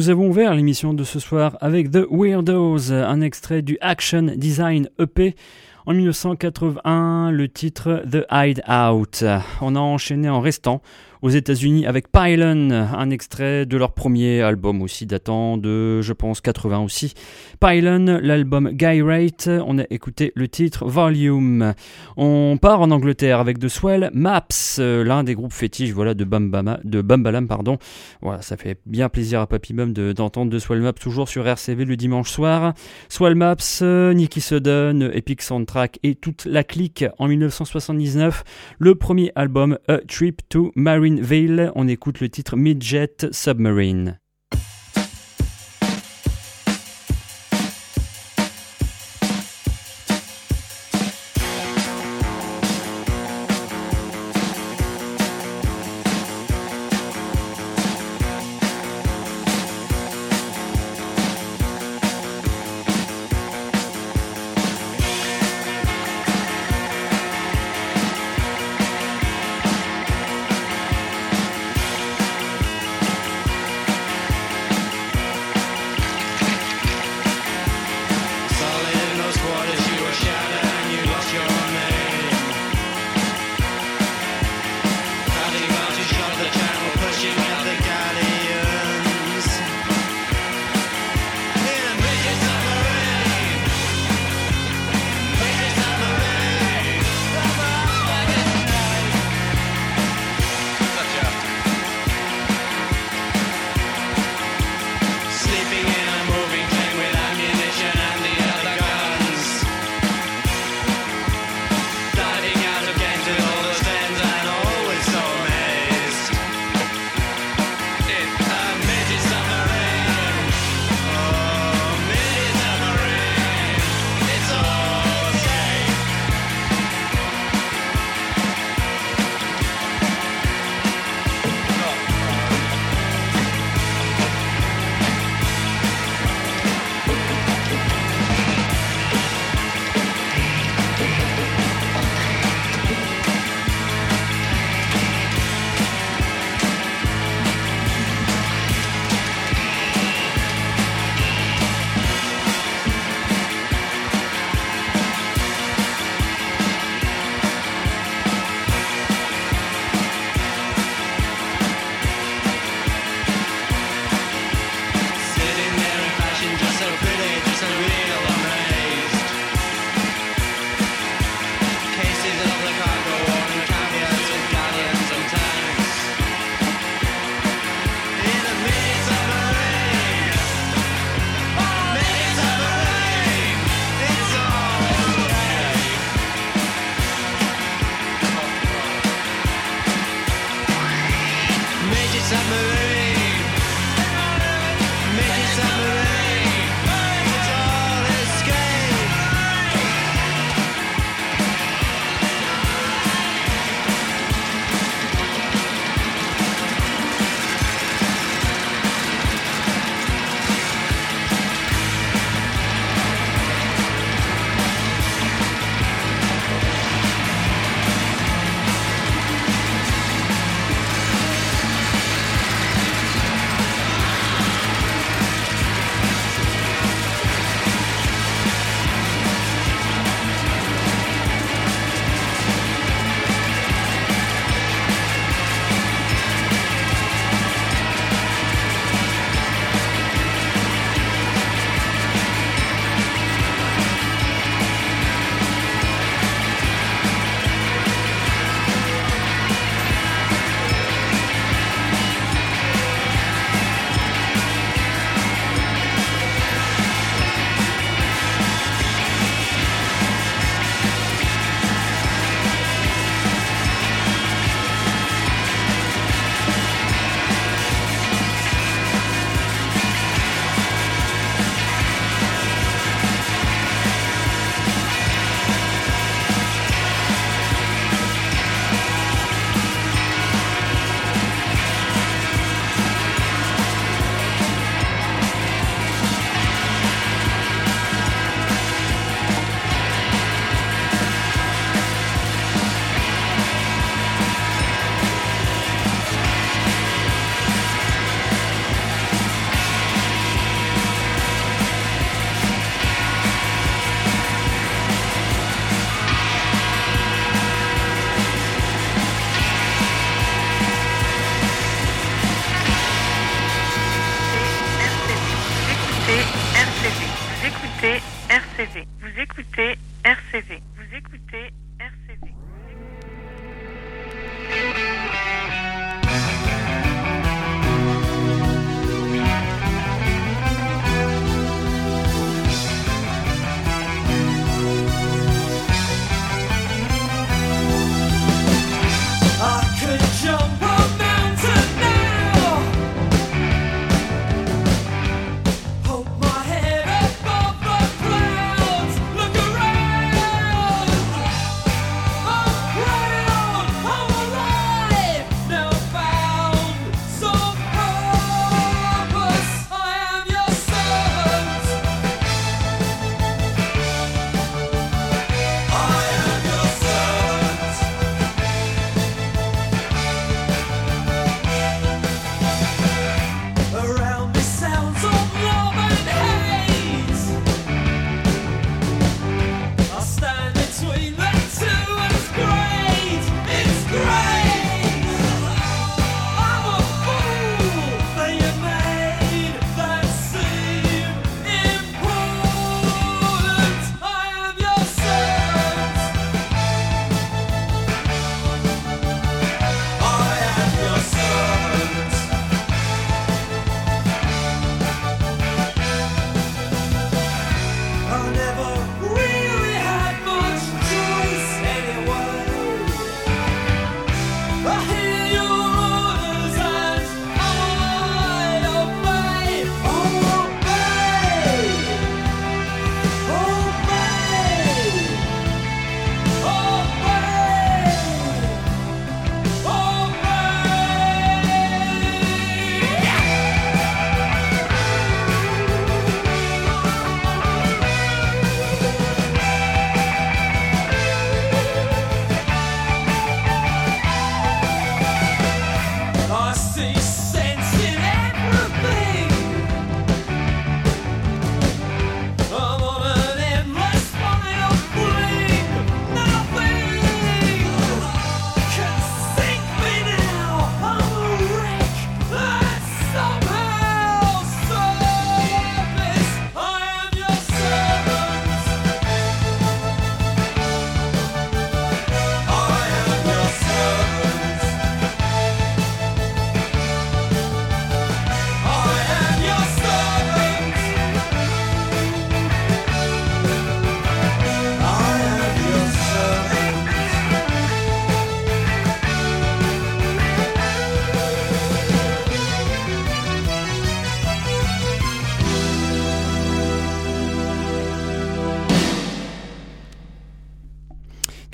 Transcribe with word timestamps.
Nous 0.00 0.08
avons 0.08 0.28
ouvert 0.28 0.54
l'émission 0.54 0.94
de 0.94 1.04
ce 1.04 1.20
soir 1.20 1.58
avec 1.60 1.90
The 1.90 2.06
Weirdos, 2.10 2.90
un 2.90 3.20
extrait 3.20 3.60
du 3.60 3.76
Action 3.82 4.32
Design 4.34 4.88
EP. 4.98 5.36
En 5.84 5.92
1981, 5.92 7.30
le 7.30 7.46
titre 7.50 8.02
The 8.10 8.24
Hideout. 8.32 9.26
On 9.60 9.76
a 9.76 9.78
enchaîné 9.78 10.30
en 10.30 10.40
restant 10.40 10.80
aux 11.22 11.30
États-Unis 11.30 11.86
avec 11.86 12.10
Pylon, 12.10 12.70
un 12.70 13.10
extrait 13.10 13.66
de 13.66 13.76
leur 13.76 13.92
premier 13.92 14.40
album 14.40 14.82
aussi 14.82 15.06
datant 15.06 15.56
de, 15.56 16.00
je 16.00 16.12
pense, 16.12 16.40
80 16.40 16.80
aussi. 16.80 17.14
Pylon, 17.60 18.20
l'album 18.22 18.70
Guy 18.70 19.02
Rate, 19.02 19.48
on 19.66 19.78
a 19.78 19.84
écouté 19.90 20.32
le 20.34 20.48
titre 20.48 20.86
Volume. 20.86 21.74
On 22.16 22.58
part 22.60 22.80
en 22.80 22.90
Angleterre 22.90 23.40
avec 23.40 23.58
The 23.58 23.68
Swell 23.68 24.10
Maps, 24.14 24.78
l'un 24.78 25.24
des 25.24 25.34
groupes 25.34 25.52
fétiches 25.52 25.92
voilà, 25.92 26.14
de, 26.14 26.24
Bambama, 26.24 26.80
de 26.84 27.02
Bambalam. 27.02 27.48
Pardon. 27.48 27.78
Voilà, 28.22 28.42
ça 28.42 28.56
fait 28.56 28.78
bien 28.86 29.08
plaisir 29.08 29.40
à 29.40 29.46
Papy 29.46 29.72
Bum 29.72 29.92
d'entendre 29.92 30.50
de, 30.50 30.58
The 30.58 30.60
Swell 30.60 30.80
Maps 30.80 30.92
toujours 30.92 31.28
sur 31.28 31.46
RCV 31.46 31.84
le 31.84 31.96
dimanche 31.96 32.30
soir. 32.30 32.74
Swell 33.08 33.34
Maps, 33.34 33.82
Nicky 33.82 34.40
Sudden, 34.40 35.10
Epic 35.12 35.42
Soundtrack 35.42 35.98
et 36.02 36.14
toute 36.14 36.46
la 36.46 36.64
clique 36.64 37.04
en 37.18 37.28
1979. 37.28 38.44
Le 38.78 38.94
premier 38.94 39.32
album 39.34 39.78
A 39.88 39.98
Trip 40.08 40.40
to 40.48 40.72
Marine 40.74 41.09
Veil, 41.18 41.72
on 41.74 41.88
écoute 41.88 42.20
le 42.20 42.28
titre 42.28 42.56
Midget 42.56 43.16
Submarine. 43.32 44.20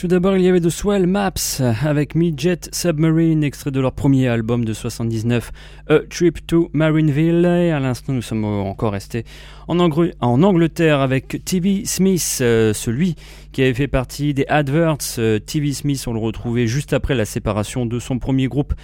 D'abord, 0.06 0.36
il 0.36 0.44
y 0.44 0.48
avait 0.48 0.60
de 0.60 0.68
Swell 0.68 1.08
Maps 1.08 1.60
avec 1.84 2.14
Midget 2.14 2.60
Submarine, 2.70 3.42
extrait 3.42 3.72
de 3.72 3.80
leur 3.80 3.90
premier 3.90 4.28
album 4.28 4.64
de 4.64 4.72
79, 4.72 5.50
A 5.88 5.98
Trip 6.08 6.46
to 6.46 6.70
Marineville. 6.72 7.44
Et 7.44 7.72
à 7.72 7.80
l'instant, 7.80 8.12
nous 8.12 8.22
sommes 8.22 8.44
encore 8.44 8.92
restés 8.92 9.24
en, 9.68 10.42
Angleterre 10.42 11.00
avec 11.00 11.44
TV 11.44 11.84
Smith, 11.84 12.38
euh, 12.40 12.72
celui 12.72 13.16
qui 13.52 13.62
avait 13.62 13.74
fait 13.74 13.88
partie 13.88 14.34
des 14.34 14.44
Adverts. 14.48 14.98
Euh, 15.18 15.38
TV 15.38 15.72
Smith, 15.72 16.04
on 16.06 16.12
le 16.12 16.20
retrouvait 16.20 16.66
juste 16.66 16.92
après 16.92 17.14
la 17.14 17.24
séparation 17.24 17.86
de 17.86 17.98
son 17.98 18.18
premier 18.18 18.46
groupe 18.46 18.74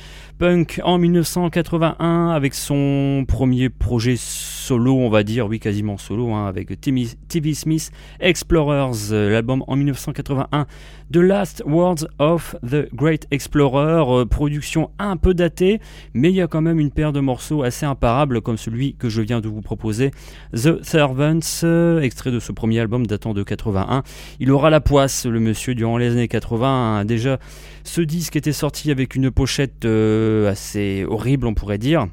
punk 0.43 0.81
en 0.83 0.99
1981 0.99 2.31
avec 2.31 2.55
son 2.55 3.25
premier 3.29 3.69
projet 3.69 4.17
solo, 4.19 4.97
on 4.97 5.09
va 5.09 5.23
dire, 5.23 5.47
oui 5.47 5.61
quasiment 5.61 5.99
solo, 5.99 6.33
hein, 6.33 6.49
avec 6.49 6.81
TV 6.81 7.55
Smith 7.55 7.93
Explorers, 8.19 9.13
euh, 9.13 9.31
l'album 9.31 9.63
en 9.69 9.77
1981 9.77 10.67
The 11.13 11.19
Last 11.19 11.63
Words 11.65 12.09
of 12.19 12.57
the 12.69 12.93
Great 12.93 13.29
Explorer, 13.31 14.03
euh, 14.09 14.25
production 14.25 14.91
un 14.99 15.17
peu 15.17 15.33
datée, 15.33 15.81
mais 16.13 16.31
il 16.31 16.35
y 16.35 16.41
a 16.41 16.49
quand 16.49 16.61
même 16.61 16.81
une 16.81 16.91
paire 16.91 17.13
de 17.13 17.21
morceaux 17.21 17.63
assez 17.63 17.87
imparables 17.87 18.41
comme 18.41 18.57
celui 18.57 18.95
que 18.95 19.09
je 19.09 19.23
viens 19.23 19.41
de 19.41 19.49
vous 19.49 19.61
proposer, 19.61 20.11
The 20.55 20.83
Servants, 20.83 21.63
euh, 21.63 22.01
extrait 22.01 22.33
de 22.33 22.41
ce 22.41 22.51
premier 22.51 22.81
album 22.81 23.07
datant 23.07 23.33
de 23.33 23.45
81. 23.45 24.03
Il 24.41 24.51
aura 24.51 24.71
la 24.71 24.81
poisse, 24.81 25.25
le 25.25 25.39
monsieur, 25.39 25.77
durant 25.77 25.99
les 25.99 26.11
années 26.11 26.27
80. 26.29 27.05
Déjà, 27.05 27.39
ce 27.85 28.01
disque 28.01 28.37
était 28.37 28.53
sorti 28.53 28.91
avec 28.91 29.15
une 29.15 29.31
pochette 29.31 29.85
euh, 29.85 30.51
assez 30.51 31.05
horrible, 31.09 31.47
on 31.47 31.55
pourrait 31.55 31.79
dire. 31.79 32.07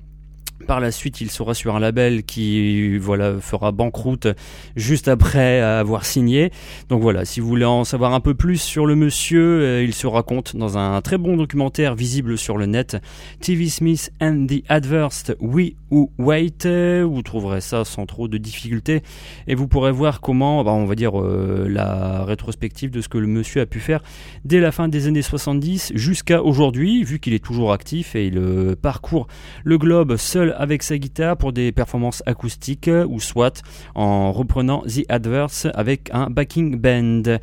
Par 0.69 0.79
la 0.79 0.91
suite, 0.91 1.19
il 1.19 1.31
sera 1.31 1.55
sur 1.55 1.75
un 1.75 1.79
label 1.79 2.21
qui 2.21 2.95
voilà 2.99 3.39
fera 3.39 3.71
banqueroute 3.71 4.27
juste 4.75 5.07
après 5.07 5.61
avoir 5.61 6.05
signé. 6.05 6.51
Donc 6.89 7.01
voilà, 7.01 7.25
si 7.25 7.39
vous 7.39 7.47
voulez 7.47 7.65
en 7.65 7.83
savoir 7.83 8.13
un 8.13 8.19
peu 8.19 8.35
plus 8.35 8.61
sur 8.61 8.85
le 8.85 8.93
monsieur, 8.93 9.61
euh, 9.61 9.83
il 9.83 9.95
se 9.95 10.05
raconte 10.05 10.55
dans 10.55 10.77
un 10.77 11.01
très 11.01 11.17
bon 11.17 11.37
documentaire 11.37 11.95
visible 11.95 12.37
sur 12.37 12.55
le 12.55 12.67
net, 12.67 12.97
TV 13.41 13.67
Smith 13.67 14.11
and 14.21 14.45
the 14.47 14.63
Adverse 14.69 15.31
We 15.39 15.71
Who 15.89 16.11
Wait. 16.19 16.67
Vous 17.01 17.23
trouverez 17.23 17.61
ça 17.61 17.83
sans 17.83 18.05
trop 18.05 18.27
de 18.27 18.37
difficultés 18.37 19.01
et 19.47 19.55
vous 19.55 19.67
pourrez 19.67 19.91
voir 19.91 20.21
comment, 20.21 20.63
bah, 20.63 20.71
on 20.71 20.85
va 20.85 20.93
dire 20.93 21.19
euh, 21.19 21.65
la 21.67 22.23
rétrospective 22.25 22.91
de 22.91 23.01
ce 23.01 23.09
que 23.09 23.17
le 23.17 23.25
monsieur 23.25 23.61
a 23.61 23.65
pu 23.65 23.79
faire 23.79 24.03
dès 24.45 24.59
la 24.59 24.71
fin 24.71 24.87
des 24.87 25.07
années 25.07 25.23
70 25.23 25.93
jusqu'à 25.95 26.43
aujourd'hui, 26.43 27.03
vu 27.03 27.17
qu'il 27.17 27.33
est 27.33 27.43
toujours 27.43 27.73
actif 27.73 28.15
et 28.15 28.27
il 28.27 28.37
euh, 28.37 28.75
parcourt 28.79 29.27
le 29.63 29.79
globe 29.79 30.15
seul 30.15 30.55
avec 30.59 30.83
sa 30.83 30.97
guitare 30.97 31.37
pour 31.37 31.53
des 31.53 31.71
performances 31.71 32.21
acoustiques 32.25 32.89
ou 33.07 33.19
soit 33.19 33.61
en 33.95 34.31
reprenant 34.31 34.81
The 34.81 35.05
Adverse 35.09 35.67
avec 35.73 36.09
un 36.13 36.29
backing 36.29 36.75
band. 36.75 37.37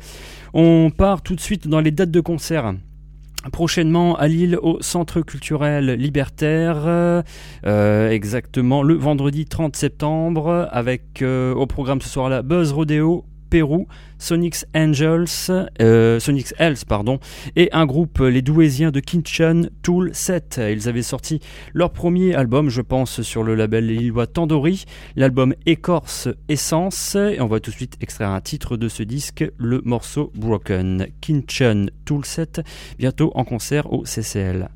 On 0.53 0.91
part 0.95 1.21
tout 1.21 1.35
de 1.35 1.41
suite 1.41 1.67
dans 1.67 1.81
les 1.81 1.91
dates 1.91 2.11
de 2.11 2.21
concert 2.21 2.73
prochainement 3.51 4.15
à 4.17 4.27
Lille 4.27 4.57
au 4.61 4.77
Centre 4.81 5.21
culturel 5.21 5.91
libertaire, 5.91 6.83
euh, 6.85 8.09
exactement 8.09 8.83
le 8.83 8.95
vendredi 8.95 9.45
30 9.45 9.75
septembre, 9.75 10.67
avec 10.71 11.21
euh, 11.21 11.53
au 11.53 11.65
programme 11.65 12.01
ce 12.01 12.09
soir-là 12.09 12.41
Buzz 12.41 12.71
Rodeo, 12.71 13.25
Pérou, 13.49 13.87
Sonics 14.17 14.65
Angels, 14.75 15.25
euh, 15.81 16.19
Sonics 16.19 16.53
Hells, 16.57 16.85
pardon, 16.87 17.19
et 17.55 17.69
un 17.71 17.85
groupe, 17.85 18.19
les 18.19 18.41
Douaisiens 18.41 18.91
de 18.91 18.99
Kinchen 18.99 19.69
Tool 19.81 20.11
7. 20.13 20.61
Ils 20.71 20.89
avaient 20.89 21.01
sorti 21.01 21.39
leur 21.73 21.91
premier 21.91 22.35
album, 22.35 22.69
je 22.69 22.81
pense, 22.81 23.21
sur 23.21 23.43
le 23.43 23.55
label 23.55 23.87
lillois 23.87 24.27
Tandori, 24.27 24.85
l'album 25.15 25.53
Écorce 25.65 26.29
Essence, 26.49 27.15
et 27.15 27.41
on 27.41 27.47
va 27.47 27.59
tout 27.59 27.71
de 27.71 27.75
suite 27.75 27.97
extraire 28.01 28.29
un 28.29 28.41
titre 28.41 28.77
de 28.77 28.89
ce 28.89 29.03
disque, 29.03 29.45
le 29.57 29.81
morceau 29.83 30.31
Broken. 30.35 31.07
Kinchen 31.21 31.91
Tool 32.05 32.25
7, 32.25 32.61
bientôt 32.97 33.31
en 33.35 33.43
concert 33.43 33.91
au 33.91 34.05
CCL. 34.05 34.69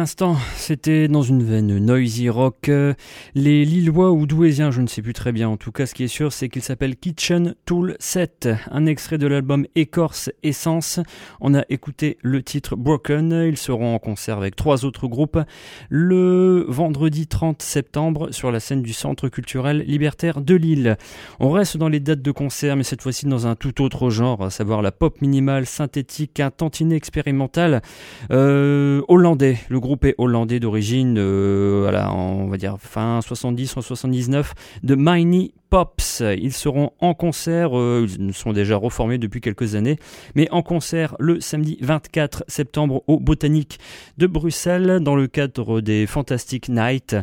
L'instant, 0.00 0.38
c'était 0.70 1.08
dans 1.08 1.22
une 1.22 1.42
veine 1.42 1.78
noisy 1.78 2.28
rock. 2.28 2.68
Euh, 2.68 2.94
les 3.34 3.64
Lillois 3.64 4.12
ou 4.12 4.24
Douaisiens, 4.24 4.70
je 4.70 4.80
ne 4.80 4.86
sais 4.86 5.02
plus 5.02 5.14
très 5.14 5.32
bien. 5.32 5.48
En 5.48 5.56
tout 5.56 5.72
cas, 5.72 5.84
ce 5.84 5.94
qui 5.94 6.04
est 6.04 6.08
sûr, 6.08 6.32
c'est 6.32 6.48
qu'il 6.48 6.62
s'appelle 6.62 6.94
Kitchen 6.94 7.56
Tool 7.64 7.96
7. 7.98 8.48
Un 8.70 8.86
extrait 8.86 9.18
de 9.18 9.26
l'album 9.26 9.66
Écorce 9.74 10.30
Essence. 10.44 11.00
On 11.40 11.56
a 11.56 11.64
écouté 11.70 12.18
le 12.22 12.44
titre 12.44 12.76
Broken. 12.76 13.32
Ils 13.48 13.56
seront 13.56 13.96
en 13.96 13.98
concert 13.98 14.36
avec 14.36 14.54
trois 14.54 14.84
autres 14.84 15.08
groupes 15.08 15.40
le 15.88 16.66
vendredi 16.68 17.26
30 17.26 17.60
septembre 17.62 18.30
sur 18.30 18.52
la 18.52 18.60
scène 18.60 18.82
du 18.82 18.92
Centre 18.92 19.28
culturel 19.28 19.78
libertaire 19.88 20.40
de 20.40 20.54
Lille. 20.54 20.98
On 21.40 21.50
reste 21.50 21.78
dans 21.78 21.88
les 21.88 21.98
dates 21.98 22.22
de 22.22 22.30
concert, 22.30 22.76
mais 22.76 22.84
cette 22.84 23.02
fois-ci 23.02 23.26
dans 23.26 23.48
un 23.48 23.56
tout 23.56 23.82
autre 23.82 24.08
genre, 24.08 24.44
à 24.44 24.50
savoir 24.50 24.82
la 24.82 24.92
pop 24.92 25.20
minimale, 25.20 25.66
synthétique, 25.66 26.38
un 26.38 26.52
tantinet 26.52 26.94
expérimental 26.94 27.82
euh, 28.30 29.02
hollandais. 29.08 29.58
Le 29.68 29.80
groupe 29.80 30.04
est 30.04 30.14
hollandais 30.16 30.59
d'origine, 30.60 31.16
euh, 31.18 31.80
voilà, 31.82 32.12
on 32.12 32.48
va 32.48 32.56
dire 32.56 32.76
fin 32.78 33.20
70 33.20 33.76
en 33.76 33.82
79, 33.82 34.54
de 34.82 34.94
Miney 34.94 35.52
Pops. 35.70 36.24
Ils 36.36 36.52
seront 36.52 36.90
en 36.98 37.14
concert, 37.14 37.78
euh, 37.78 38.04
ils 38.18 38.34
sont 38.34 38.52
déjà 38.52 38.76
reformés 38.76 39.18
depuis 39.18 39.40
quelques 39.40 39.76
années, 39.76 39.98
mais 40.34 40.48
en 40.50 40.62
concert 40.62 41.14
le 41.20 41.40
samedi 41.40 41.78
24 41.80 42.42
septembre 42.48 43.04
au 43.06 43.20
Botanique 43.20 43.78
de 44.18 44.26
Bruxelles 44.26 44.98
dans 45.00 45.14
le 45.14 45.28
cadre 45.28 45.80
des 45.80 46.08
Fantastic 46.08 46.68
Night 46.68 47.14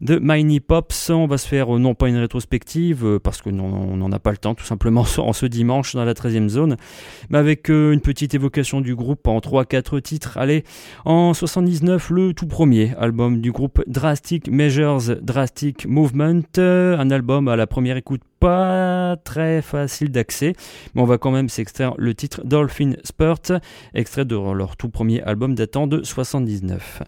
de 0.00 0.20
Miney 0.20 0.60
Pops. 0.60 1.10
On 1.10 1.26
va 1.26 1.36
se 1.36 1.48
faire 1.48 1.74
euh, 1.74 1.80
non 1.80 1.96
pas 1.96 2.08
une 2.08 2.16
rétrospective 2.16 3.04
euh, 3.04 3.18
parce 3.18 3.42
que 3.42 3.50
on 3.50 3.96
n'en 3.96 4.12
a 4.12 4.20
pas 4.20 4.30
le 4.30 4.36
temps 4.36 4.54
tout 4.54 4.64
simplement 4.64 5.04
en 5.18 5.32
ce 5.32 5.46
dimanche 5.46 5.96
dans 5.96 6.04
la 6.04 6.14
13e 6.14 6.48
zone, 6.48 6.76
mais 7.30 7.38
avec 7.38 7.68
une 7.68 8.00
petite 8.00 8.34
évocation 8.34 8.80
du 8.80 8.94
groupe 8.94 9.26
en 9.26 9.40
3-4 9.40 10.00
titres. 10.00 10.38
Allez, 10.38 10.62
en 11.04 11.34
79, 11.34 12.10
le 12.10 12.34
tout 12.34 12.46
premier 12.46 12.94
album 12.98 13.40
du 13.40 13.50
groupe 13.50 13.82
Drastic 13.88 14.48
Measures 14.48 15.16
Drastic 15.20 15.86
Movement, 15.86 16.42
un 16.56 17.10
album 17.10 17.48
à 17.48 17.56
la 17.56 17.66
première 17.66 17.95
écoute 17.96 18.22
pas 18.40 19.16
très 19.24 19.62
facile 19.62 20.10
d'accès, 20.10 20.54
mais 20.94 21.02
on 21.02 21.06
va 21.06 21.18
quand 21.18 21.30
même 21.30 21.48
s'extraire 21.48 21.94
le 21.98 22.14
titre 22.14 22.42
Dolphin 22.44 22.92
Spurt, 23.04 23.52
extrait 23.94 24.24
de 24.24 24.36
leur 24.36 24.76
tout 24.76 24.88
premier 24.88 25.22
album 25.22 25.54
datant 25.54 25.86
de 25.86 26.02
79. 26.02 27.02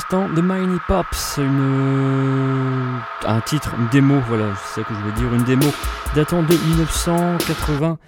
L'instant, 0.00 0.28
The 0.34 0.42
Mini 0.42 0.78
Pops, 0.86 1.36
une, 1.38 3.00
un 3.26 3.40
titre, 3.40 3.74
une 3.78 3.88
démo, 3.88 4.20
voilà, 4.28 4.46
c'est 4.56 4.80
ça 4.80 4.88
que 4.88 4.94
je 4.94 5.00
veux 5.00 5.12
dire, 5.12 5.34
une 5.34 5.42
démo 5.44 5.66
datant 6.14 6.42
de 6.42 6.54
1980 6.54 7.98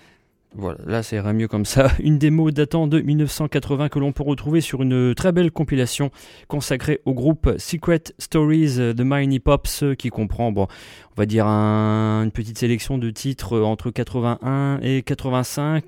voilà, 0.54 0.78
là 0.86 1.02
ça 1.02 1.16
ira 1.16 1.32
mieux 1.32 1.48
comme 1.48 1.64
ça. 1.64 1.90
Une 2.00 2.18
démo 2.18 2.50
datant 2.50 2.86
de 2.86 3.00
1980 3.00 3.88
que 3.88 3.98
l'on 3.98 4.12
peut 4.12 4.22
retrouver 4.22 4.60
sur 4.60 4.82
une 4.82 5.14
très 5.14 5.32
belle 5.32 5.50
compilation 5.50 6.10
consacrée 6.46 7.00
au 7.06 7.14
groupe 7.14 7.54
Secret 7.56 8.02
Stories 8.18 8.76
de 8.76 9.02
Mini 9.02 9.40
Pops 9.40 9.84
qui 9.98 10.10
comprend, 10.10 10.52
bon, 10.52 10.64
on 10.64 11.20
va 11.20 11.24
dire 11.24 11.46
une 11.46 12.30
petite 12.30 12.58
sélection 12.58 12.98
de 12.98 13.10
titres 13.10 13.60
entre 13.60 13.90
81 13.90 14.80
et 14.82 15.02
85, 15.02 15.84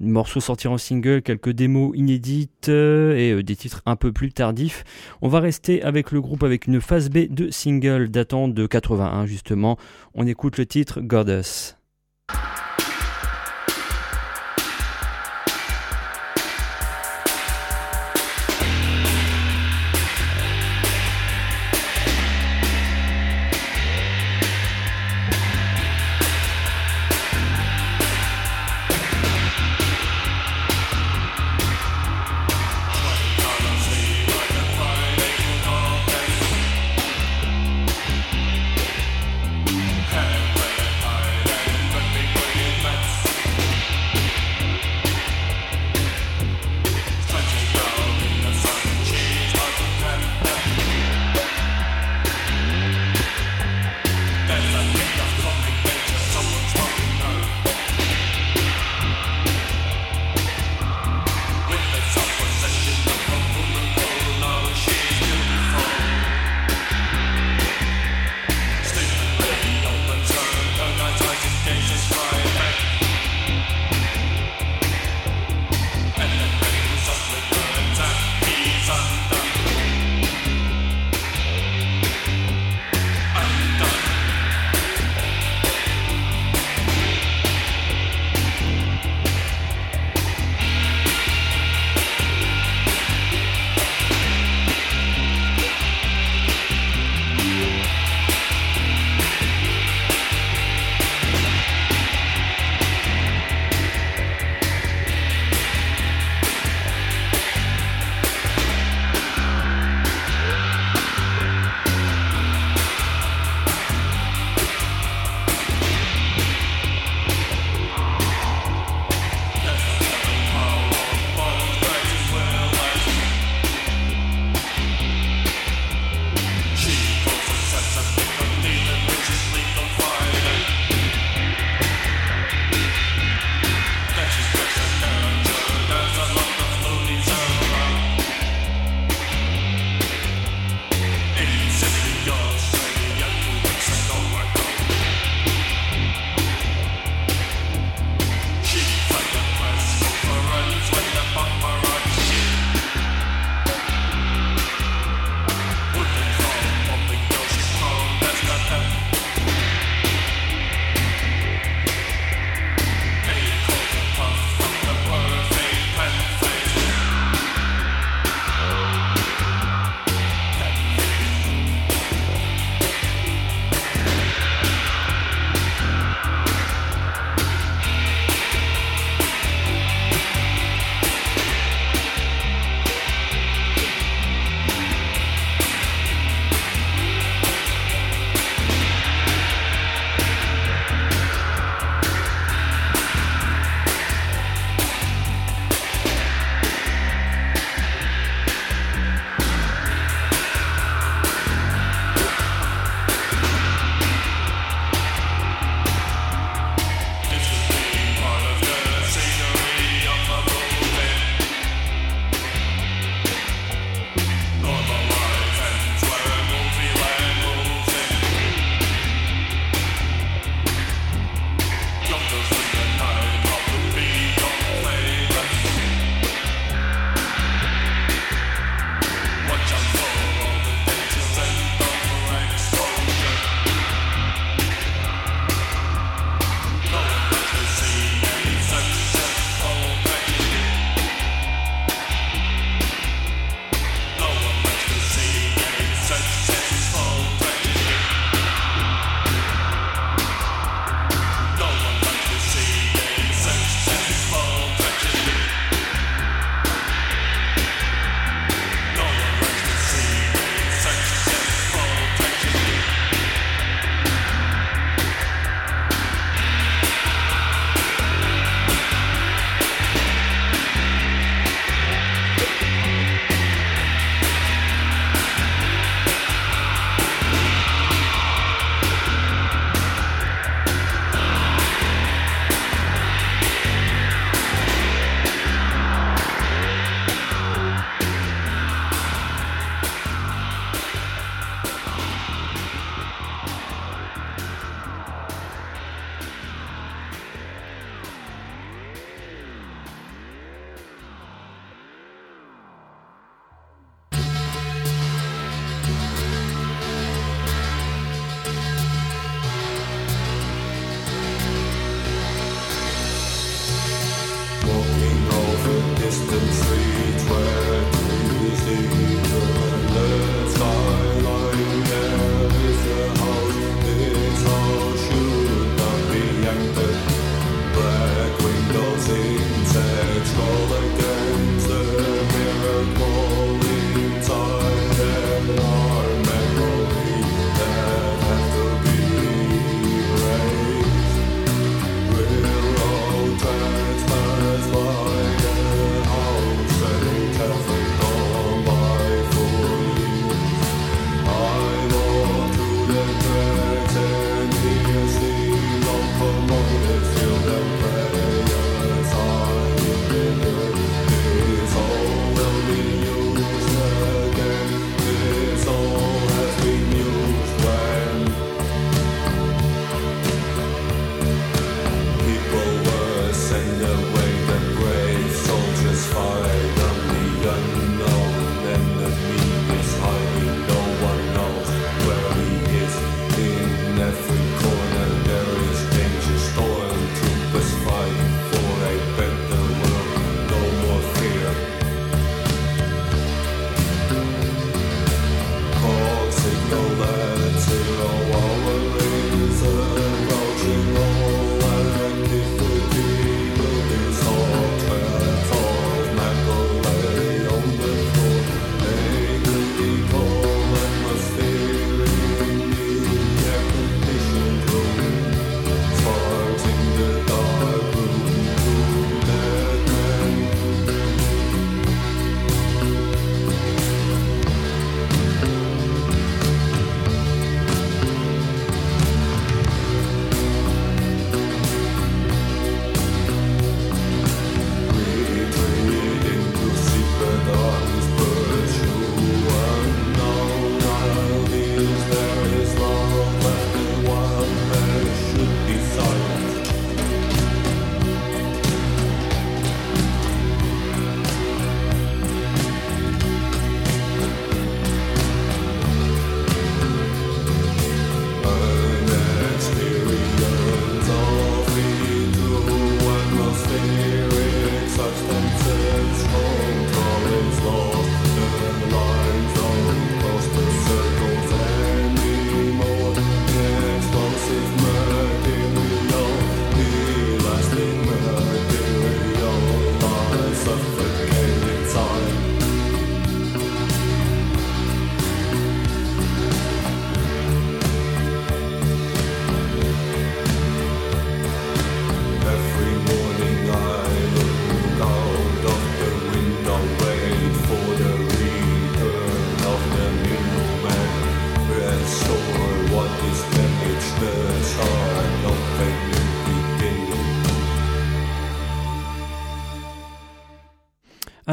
morceaux 0.00 0.40
sortis 0.40 0.68
en 0.68 0.76
single, 0.76 1.22
quelques 1.22 1.50
démos 1.50 1.96
inédites 1.96 2.68
et 2.68 3.32
euh, 3.32 3.42
des 3.42 3.56
titres 3.56 3.82
un 3.86 3.96
peu 3.96 4.12
plus 4.12 4.32
tardifs. 4.32 4.84
On 5.22 5.28
va 5.28 5.40
rester 5.40 5.82
avec 5.82 6.12
le 6.12 6.20
groupe 6.20 6.42
avec 6.42 6.66
une 6.66 6.80
phase 6.80 7.08
B 7.08 7.28
de 7.30 7.50
single 7.50 8.10
datant 8.10 8.48
de 8.48 8.66
81 8.66 9.24
justement. 9.26 9.78
On 10.14 10.26
écoute 10.26 10.58
le 10.58 10.66
titre 10.66 11.00
Goddess. 11.00 11.78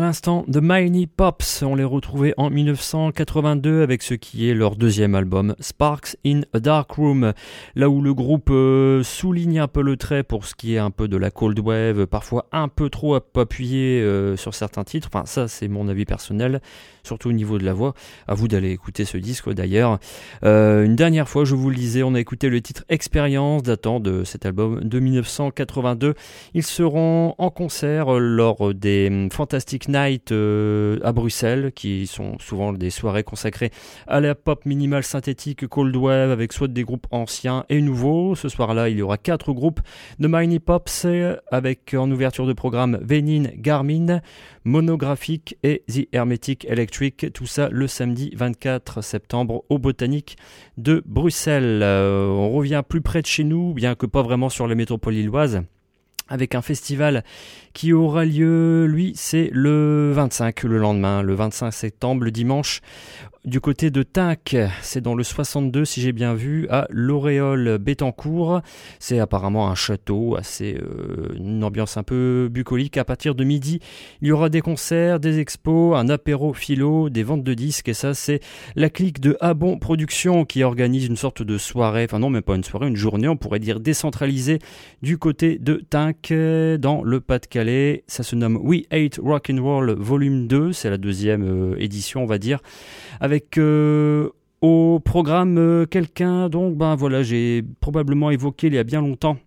L'instant, 0.06 0.46
The 0.52 0.58
Mighty 0.58 1.08
Pops, 1.08 1.64
on 1.64 1.74
les 1.74 1.84
retrouvait 1.84 2.36
en 2.38 2.52
1982 2.52 3.82
avec 3.82 4.04
ce 4.04 4.14
qui 4.14 4.48
est 4.48 4.54
leur 4.54 4.76
deuxième 4.76 5.16
album, 5.16 5.56
Sparks 5.60 6.16
in 6.24 6.42
a 6.54 6.60
Dark 6.60 6.92
Room, 6.92 7.34
là 7.76 7.90
où 7.90 8.02
le 8.02 8.14
groupe 8.14 8.50
euh, 8.52 9.02
souligne 9.02 9.60
un 9.60 9.68
peu 9.68 9.82
le 9.82 9.98
trait 9.98 10.22
pour 10.22 10.46
ce 10.46 10.54
qui 10.54 10.76
est 10.76 10.78
un 10.78 10.92
peu 10.92 11.08
de 11.08 11.18
la 11.18 11.32
cold 11.32 11.58
wave, 11.58 12.06
parfois 12.06 12.46
un 12.52 12.68
peu 12.68 12.92
trop 12.92 13.16
appuyé 13.16 14.00
euh, 14.02 14.38
sur 14.38 14.54
certains 14.54 14.84
titres, 14.84 15.10
enfin 15.12 15.26
ça 15.26 15.48
c'est 15.48 15.68
mon 15.68 15.88
avis 15.88 16.06
personnel, 16.06 16.62
surtout 17.02 17.30
au 17.30 17.34
niveau 17.34 17.58
de 17.58 17.66
la 17.66 17.74
voix, 17.74 17.96
à 18.28 18.36
vous 18.36 18.48
d'aller 18.48 18.70
écouter 18.70 19.06
ce 19.06 19.18
disque 19.18 19.52
d'ailleurs. 19.52 19.98
Euh, 20.44 20.86
une 20.86 20.96
dernière 20.96 21.28
fois, 21.28 21.46
je 21.46 21.56
vous 21.56 21.72
le 21.72 21.76
disais, 21.76 22.04
on 22.04 22.14
a 22.14 22.20
écouté 22.20 22.50
le 22.50 22.62
titre 22.62 22.84
Expérience 22.90 23.64
datant 23.64 24.00
de 24.00 24.24
cet 24.24 24.46
album 24.46 24.84
de 24.84 25.00
1982. 25.00 26.14
Ils 26.54 26.64
seront 26.64 27.34
en 27.40 27.50
concert 27.50 28.20
lors 28.20 28.72
des 28.76 29.30
Fantastic 29.32 29.88
Night 29.96 30.32
euh, 30.32 31.00
à 31.04 31.14
Bruxelles, 31.14 31.72
qui 31.74 32.06
sont 32.08 32.38
souvent 32.40 32.74
des 32.74 32.90
soirées 32.90 33.24
consacrées 33.24 33.72
à 34.08 34.20
la 34.20 34.36
pop 34.36 34.66
minimale 34.66 35.04
synthétique 35.04 35.68
cold 35.68 35.96
wave 35.96 36.32
avec 36.32 36.52
soit 36.52 36.68
des 36.68 36.84
groupes 36.84 37.08
anciens 37.12 37.66
et 37.70 37.82
nouveaux. 37.82 38.36
Ce 38.36 38.50
soir-là, 38.50 38.90
il 38.90 38.98
y 38.98 39.02
aura 39.02 39.18
quatre 39.18 39.54
groupes 39.54 39.80
de 40.20 40.28
Mini 40.28 40.60
Pops 40.60 41.08
avec 41.52 41.94
en 41.94 42.12
ouverture 42.12 42.46
de 42.46 42.54
programme 42.54 43.00
Venin, 43.02 43.50
Garmin, 43.56 44.22
Monographique 44.66 45.58
et 45.64 45.84
The 45.88 46.08
Hermetic 46.12 46.66
Electric. 46.66 47.28
Tout 47.34 47.46
ça 47.46 47.70
le 47.72 47.88
samedi 47.88 48.32
24 48.36 49.02
septembre 49.02 49.64
au 49.70 49.80
Botanique 49.80 50.38
de 50.78 51.02
Bruxelles. 51.06 51.82
Euh, 51.84 52.28
on 52.28 52.52
revient 52.52 52.84
plus 52.88 53.02
près 53.02 53.22
de 53.22 53.28
chez 53.28 53.44
nous, 53.44 53.74
bien 53.74 53.96
que 53.96 54.06
pas 54.06 54.22
vraiment 54.22 54.50
sur 54.50 54.68
la 54.68 54.76
métropole 54.76 55.14
lilloise 55.14 55.62
avec 56.28 56.56
un 56.56 56.62
festival 56.62 57.24
qui 57.76 57.92
aura 57.92 58.24
lieu, 58.24 58.86
lui, 58.86 59.12
c'est 59.16 59.50
le 59.52 60.14
25, 60.14 60.64
le 60.64 60.78
lendemain, 60.78 61.22
le 61.22 61.36
25 61.36 61.72
septembre, 61.72 62.24
le 62.24 62.32
dimanche, 62.32 62.82
du 63.46 63.62
côté 63.62 63.92
de 63.92 64.02
Tinc, 64.02 64.58
c'est 64.82 65.02
dans 65.02 65.14
le 65.14 65.24
62 65.24 65.86
si 65.86 66.02
j'ai 66.02 66.14
bien 66.14 66.34
vu, 66.34 66.68
à 66.70 66.88
l'Auréole 66.90 67.78
Bétancourt. 67.78 68.62
C'est 68.98 69.20
apparemment 69.20 69.70
un 69.70 69.76
château, 69.76 70.36
assez 70.36 70.80
euh, 70.82 71.36
une 71.36 71.64
ambiance 71.64 71.96
un 71.98 72.02
peu 72.02 72.50
bucolique. 72.52 72.98
À 72.98 73.06
partir 73.06 73.36
de 73.36 73.44
midi, 73.44 73.82
il 74.24 74.30
y 74.30 74.32
aura 74.32 74.50
des 74.50 74.62
concerts, 74.62 75.20
des 75.20 75.38
expos, 75.38 75.96
un 75.96 76.10
apéro 76.10 76.54
philo, 76.54 77.12
des 77.12 77.22
ventes 77.22 77.44
de 77.44 77.54
disques. 77.54 77.88
Et 77.88 77.94
ça, 77.94 78.16
c'est 78.16 78.40
la 78.76 78.90
clique 78.90 79.20
de 79.20 79.38
Abon 79.42 79.78
Productions 79.78 80.44
qui 80.44 80.64
organise 80.64 81.06
une 81.06 81.18
sorte 81.18 81.44
de 81.44 81.60
soirée, 81.60 82.06
enfin 82.06 82.18
non, 82.18 82.32
même 82.32 82.42
pas 82.42 82.56
une 82.56 82.64
soirée, 82.64 82.88
une 82.88 82.96
journée, 82.96 83.28
on 83.28 83.38
pourrait 83.38 83.60
dire 83.60 83.80
décentralisée, 83.80 84.58
du 85.04 85.20
côté 85.20 85.60
de 85.60 85.84
Tinc, 85.88 86.34
dans 86.80 87.04
le 87.04 87.20
Pas-de-Calais. 87.22 87.65
Ça 88.08 88.24
se 88.24 88.36
nomme 88.36 88.58
We 88.62 88.84
Hate 88.92 89.20
Rock 89.22 89.50
and 89.52 89.62
Roll 89.62 89.92
Volume 89.92 90.48
2, 90.48 90.74
c'est 90.74 90.90
la 90.90 90.98
deuxième 90.98 91.44
euh, 91.44 91.76
édition, 91.80 92.24
on 92.24 92.26
va 92.26 92.38
dire, 92.38 92.60
avec 93.20 93.58
euh, 93.58 94.30
au 94.62 95.00
programme 95.00 95.58
euh, 95.58 95.86
quelqu'un 95.86 96.50
donc 96.50 96.76
ben 96.76 96.96
voilà 96.96 97.24
j'ai 97.24 97.64
probablement 97.82 98.32
évoqué 98.32 98.68
il 98.68 98.74
y 98.74 98.78
a 98.78 98.84
bien 98.84 99.02
longtemps 99.02 99.38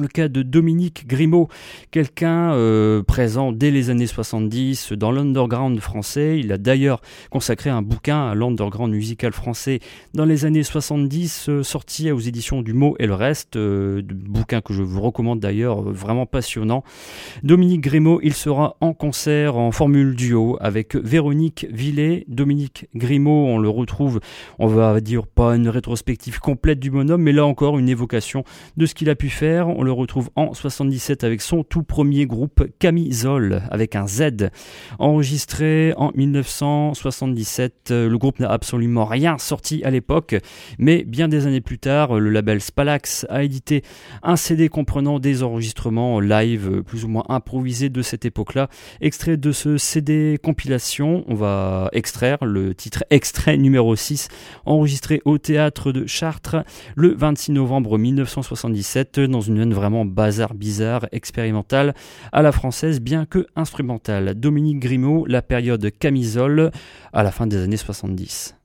le 0.00 0.08
cas 0.08 0.28
de 0.28 0.42
Dominique 0.42 1.06
Grimaud, 1.06 1.48
quelqu'un 1.90 2.52
euh, 2.52 3.02
présent 3.02 3.52
dès 3.52 3.70
les 3.70 3.90
années 3.90 4.06
70 4.06 4.92
dans 4.92 5.10
l'underground 5.10 5.78
français. 5.80 6.38
Il 6.38 6.52
a 6.52 6.58
d'ailleurs 6.58 7.00
consacré 7.30 7.70
un 7.70 7.82
bouquin 7.82 8.28
à 8.28 8.34
l'underground 8.34 8.92
musical 8.92 9.32
français 9.32 9.80
dans 10.14 10.24
les 10.24 10.44
années 10.44 10.62
70, 10.62 11.48
euh, 11.48 11.62
sorti 11.62 12.10
aux 12.12 12.20
éditions 12.20 12.62
du 12.62 12.72
Mot 12.72 12.94
et 12.98 13.06
le 13.06 13.14
Reste, 13.14 13.56
euh, 13.56 14.02
bouquin 14.02 14.60
que 14.60 14.72
je 14.72 14.82
vous 14.82 15.00
recommande 15.00 15.40
d'ailleurs, 15.40 15.82
vraiment 15.82 16.26
passionnant. 16.26 16.84
Dominique 17.42 17.80
Grimaud, 17.80 18.20
il 18.22 18.34
sera 18.34 18.76
en 18.80 18.92
concert 18.92 19.56
en 19.56 19.72
formule 19.72 20.14
duo 20.14 20.56
avec 20.60 20.94
Véronique 20.94 21.66
Villet. 21.70 22.24
Dominique 22.28 22.86
Grimaud, 22.94 23.46
on 23.46 23.58
le 23.58 23.68
retrouve, 23.68 24.20
on 24.58 24.66
va 24.66 25.00
dire 25.00 25.26
pas 25.26 25.56
une 25.56 25.68
rétrospective 25.68 26.38
complète 26.38 26.78
du 26.78 26.90
bonhomme, 26.90 27.22
mais 27.22 27.32
là 27.32 27.44
encore 27.44 27.78
une 27.78 27.88
évocation 27.88 28.44
de 28.76 28.86
ce 28.86 28.94
qu'il 28.94 29.10
a 29.10 29.14
pu 29.14 29.28
faire. 29.28 29.68
On 29.68 29.87
le 29.88 29.92
retrouve 29.92 30.28
en 30.36 30.52
77 30.52 31.24
avec 31.24 31.40
son 31.40 31.64
tout 31.64 31.82
premier 31.82 32.26
groupe 32.26 32.66
Camisole 32.78 33.62
avec 33.70 33.96
un 33.96 34.06
Z. 34.06 34.50
Enregistré 34.98 35.94
en 35.96 36.12
1977, 36.14 37.86
le 37.90 38.16
groupe 38.18 38.38
n'a 38.38 38.50
absolument 38.50 39.06
rien 39.06 39.38
sorti 39.38 39.82
à 39.84 39.90
l'époque, 39.90 40.36
mais 40.78 41.04
bien 41.04 41.26
des 41.26 41.46
années 41.46 41.62
plus 41.62 41.78
tard, 41.78 42.20
le 42.20 42.28
label 42.28 42.60
Spalax 42.60 43.24
a 43.30 43.42
édité 43.42 43.82
un 44.22 44.36
CD 44.36 44.68
comprenant 44.68 45.20
des 45.20 45.42
enregistrements 45.42 46.20
live 46.20 46.82
plus 46.82 47.06
ou 47.06 47.08
moins 47.08 47.24
improvisés 47.30 47.88
de 47.88 48.02
cette 48.02 48.26
époque-là. 48.26 48.68
Extrait 49.00 49.38
de 49.38 49.52
ce 49.52 49.78
CD 49.78 50.38
compilation, 50.42 51.24
on 51.28 51.34
va 51.34 51.88
extraire 51.94 52.44
le 52.44 52.74
titre 52.74 53.04
extrait 53.08 53.56
numéro 53.56 53.96
6, 53.96 54.28
enregistré 54.66 55.22
au 55.24 55.38
théâtre 55.38 55.92
de 55.92 56.06
Chartres 56.06 56.56
le 56.94 57.14
26 57.14 57.52
novembre 57.52 57.96
1977 57.96 59.20
dans 59.20 59.40
une 59.40 59.60
vraiment 59.78 60.04
bazar 60.04 60.54
bizarre, 60.54 61.06
expérimental, 61.12 61.94
à 62.32 62.42
la 62.42 62.52
française, 62.52 63.00
bien 63.00 63.24
que 63.24 63.46
instrumental. 63.56 64.34
Dominique 64.34 64.80
Grimaud, 64.80 65.24
la 65.26 65.42
période 65.42 65.90
camisole, 65.98 66.70
à 67.12 67.22
la 67.22 67.30
fin 67.30 67.46
des 67.46 67.62
années 67.62 67.76
70. 67.76 68.57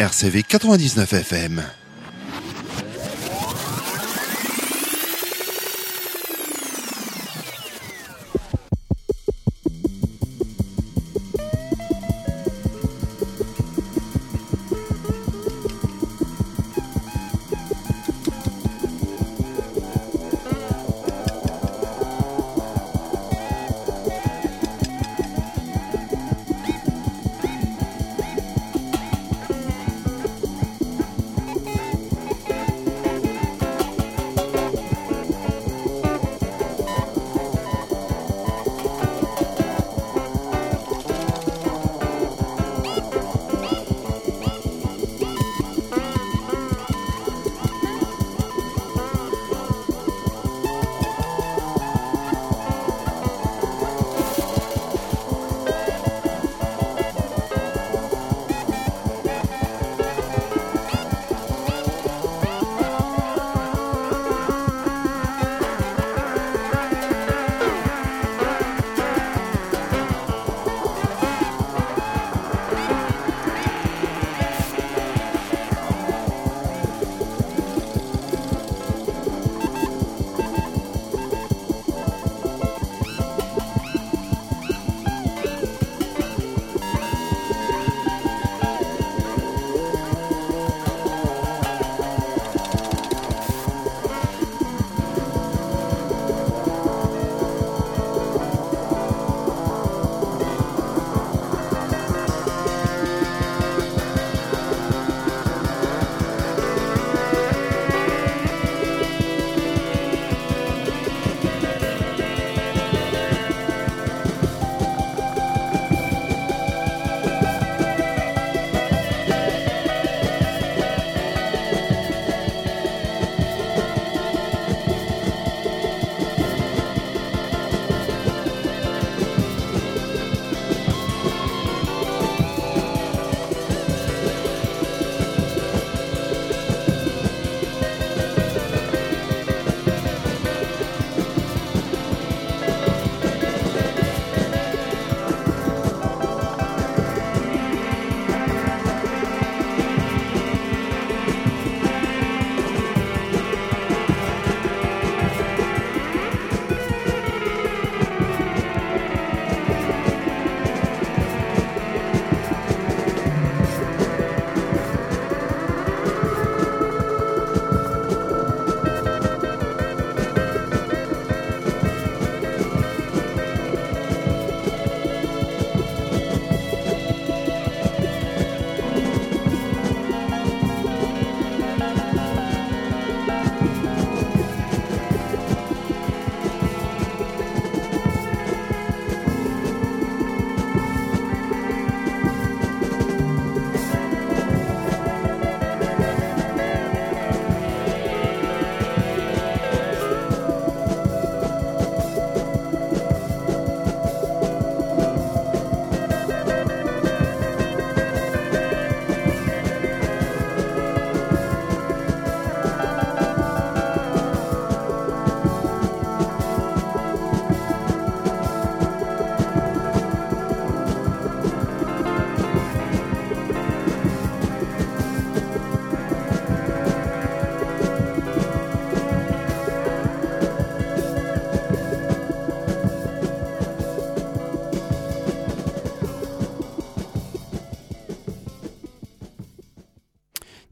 RCV 0.00 0.44
99 0.48 1.24
FM. 1.24 1.79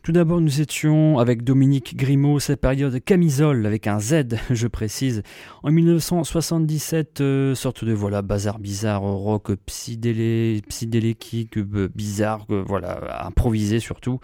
Tout 0.09 0.13
d'abord, 0.13 0.41
nous 0.41 0.63
étions 0.63 1.19
avec 1.19 1.45
Dominique 1.45 1.95
Grimaud, 1.95 2.41
sa 2.41 2.57
période 2.57 2.99
camisole, 3.05 3.67
avec 3.67 3.87
un 3.87 4.01
Z, 4.01 4.39
je 4.51 4.67
précise. 4.67 5.23
En 5.63 5.71
1977, 5.71 7.21
euh, 7.21 7.55
sorte 7.55 7.85
de 7.85 7.93
voilà 7.93 8.23
bazar 8.23 8.59
bizarre, 8.59 9.03
rock 9.03 9.53
psydélé, 9.67 10.63
psydéléquique, 10.67 11.59
euh, 11.59 11.91
bizarre, 11.95 12.47
euh, 12.49 12.65
voilà, 12.67 13.27
improvisé 13.27 13.81
surtout. 13.81 14.19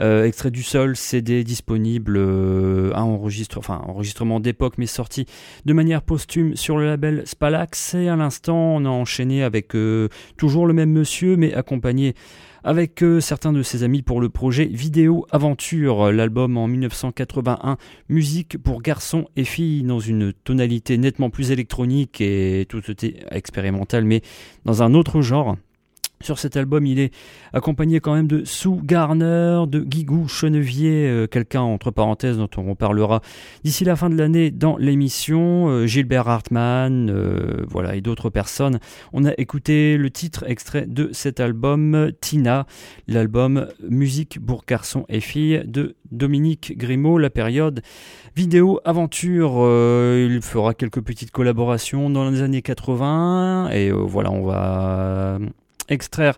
extrait 0.00 0.50
du 0.50 0.62
sol, 0.62 0.96
CD 0.96 1.44
disponible, 1.44 2.18
enfin, 2.94 3.80
enregistrement 3.88 4.38
d'époque, 4.38 4.74
mais 4.76 4.84
sorti 4.84 5.24
de 5.64 5.72
manière 5.72 6.02
posthume 6.02 6.56
sur 6.56 6.76
le 6.76 6.84
label 6.84 7.22
Spalax. 7.24 7.94
Et 7.94 8.10
à 8.10 8.16
l'instant, 8.16 8.74
on 8.74 8.84
a 8.84 8.90
enchaîné 8.90 9.42
avec 9.42 9.74
toujours 10.36 10.66
le 10.66 10.74
même 10.74 10.90
monsieur, 10.90 11.38
mais 11.38 11.54
accompagné 11.54 12.14
avec 12.64 13.02
euh, 13.02 13.20
certains 13.20 13.52
de 13.52 13.62
ses 13.62 13.82
amis 13.82 14.02
pour 14.02 14.20
le 14.20 14.28
projet 14.28 14.66
Vidéo 14.66 15.26
Aventure, 15.30 16.12
l'album 16.12 16.56
en 16.56 16.68
1981, 16.68 17.76
musique 18.08 18.58
pour 18.58 18.82
garçons 18.82 19.26
et 19.36 19.44
filles 19.44 19.82
dans 19.82 20.00
une 20.00 20.32
tonalité 20.32 20.98
nettement 20.98 21.30
plus 21.30 21.50
électronique 21.50 22.20
et 22.20 22.66
tout 22.68 22.90
était 22.90 23.16
expérimental, 23.30 24.04
mais 24.04 24.22
dans 24.64 24.82
un 24.82 24.94
autre 24.94 25.22
genre. 25.22 25.56
Sur 26.22 26.38
cet 26.38 26.56
album, 26.56 26.86
il 26.86 27.00
est 27.00 27.12
accompagné 27.52 27.98
quand 27.98 28.14
même 28.14 28.28
de 28.28 28.44
Sue 28.44 28.80
Garner, 28.84 29.64
de 29.66 29.80
Guigou 29.80 30.28
Chenevier, 30.28 31.08
euh, 31.08 31.26
quelqu'un 31.26 31.62
entre 31.62 31.90
parenthèses 31.90 32.38
dont 32.38 32.48
on 32.56 32.76
parlera 32.76 33.20
d'ici 33.64 33.84
la 33.84 33.96
fin 33.96 34.08
de 34.08 34.16
l'année 34.16 34.52
dans 34.52 34.76
l'émission, 34.76 35.68
euh, 35.68 35.86
Gilbert 35.86 36.28
Hartmann, 36.28 37.10
euh, 37.10 37.64
voilà, 37.68 37.96
et 37.96 38.00
d'autres 38.00 38.30
personnes. 38.30 38.78
On 39.12 39.24
a 39.24 39.32
écouté 39.36 39.96
le 39.96 40.10
titre 40.10 40.44
extrait 40.46 40.86
de 40.86 41.10
cet 41.12 41.40
album, 41.40 42.12
Tina, 42.20 42.66
l'album 43.08 43.66
Musique 43.88 44.38
pour 44.44 44.64
garçons 44.64 45.04
et 45.08 45.20
filles 45.20 45.62
de 45.66 45.96
Dominique 46.12 46.78
Grimaud, 46.78 47.18
la 47.18 47.30
période 47.30 47.82
vidéo 48.36 48.80
aventure. 48.84 49.54
il 49.56 50.40
fera 50.42 50.74
quelques 50.74 51.00
petites 51.00 51.30
collaborations 51.30 52.10
dans 52.10 52.30
les 52.30 52.42
années 52.42 52.62
80 52.62 53.70
et 53.70 53.90
voilà, 53.90 54.30
on 54.30 54.44
va 54.44 55.38
extraire 55.88 56.36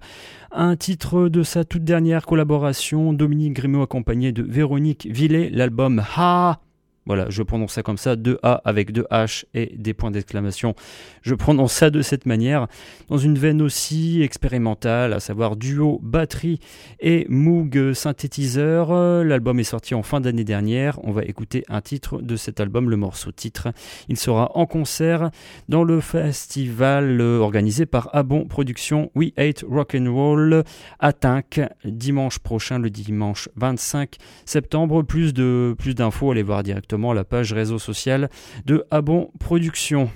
un 0.53 0.77
titre 0.77 1.29
de 1.29 1.43
sa 1.43 1.65
toute 1.65 1.85
dernière 1.85 2.27
collaboration, 2.27 3.13
Dominique 3.13 3.55
Grimaud 3.55 3.83
accompagné 3.83 4.33
de 4.33 4.43
Véronique 4.43 5.09
Villet, 5.11 5.51
l'album 5.51 6.03
Ha 6.17 6.61
voilà, 7.07 7.27
je 7.29 7.43
prononce 7.43 7.73
ça 7.73 7.83
comme 7.83 7.99
ça, 7.99 8.17
deux 8.17 8.39
A 8.43 8.63
avec 8.65 8.91
deux 8.91 9.07
H 9.11 9.45
et 9.53 9.75
des 9.77 9.93
points 9.93 10.11
d'exclamation. 10.11 10.75
Je 11.21 11.35
prononce 11.35 11.73
ça 11.73 11.91
de 11.91 12.01
cette 12.01 12.25
manière, 12.25 12.67
dans 13.09 13.19
une 13.19 13.37
veine 13.37 13.61
aussi 13.61 14.23
expérimentale, 14.23 15.13
à 15.13 15.21
savoir 15.21 15.57
duo 15.57 16.01
batterie 16.03 16.61
et 17.01 17.27
Moog 17.29 17.93
synthétiseur. 17.93 18.93
L'album 19.23 19.61
est 19.61 19.65
sorti 19.65 19.95
en 19.95 20.03
fin 20.03 20.23
d'année 20.23 20.45
dernière. 20.45 20.99
On 21.05 21.13
va 21.13 21.25
écouter 21.25 21.65
un 21.69 21.83
titre 21.83 22.23
de 22.23 22.37
cet 22.37 22.59
album, 22.59 22.89
le 22.89 22.97
morceau 22.97 23.33
titre. 23.33 23.69
Il 24.09 24.17
sera 24.17 24.57
en 24.57 24.65
concert 24.65 25.31
dans 25.69 25.85
le 25.85 26.01
festival 26.01 27.21
organisé 27.21 27.85
par 27.85 28.09
Abon 28.15 28.47
Productions 28.47 29.11
We 29.15 29.33
Hate 29.37 29.63
Rock 29.69 29.95
and 29.95 30.11
Roll 30.11 30.65
à 31.01 31.13
Tinck, 31.13 31.61
dimanche 31.85 32.39
prochain, 32.39 32.79
le 32.79 32.89
dimanche 32.89 33.51
25 33.57 34.17
septembre. 34.47 35.03
Plus 35.03 35.35
de 35.35 35.75
plus 35.77 35.95
d'infos, 35.95 36.31
allez 36.31 36.43
voir 36.43 36.63
directement 36.63 36.94
la 37.13 37.25
page 37.25 37.53
réseau 37.53 37.79
social 37.79 38.31
de 38.67 38.87
Abon 38.91 39.31
Productions. 39.39 40.11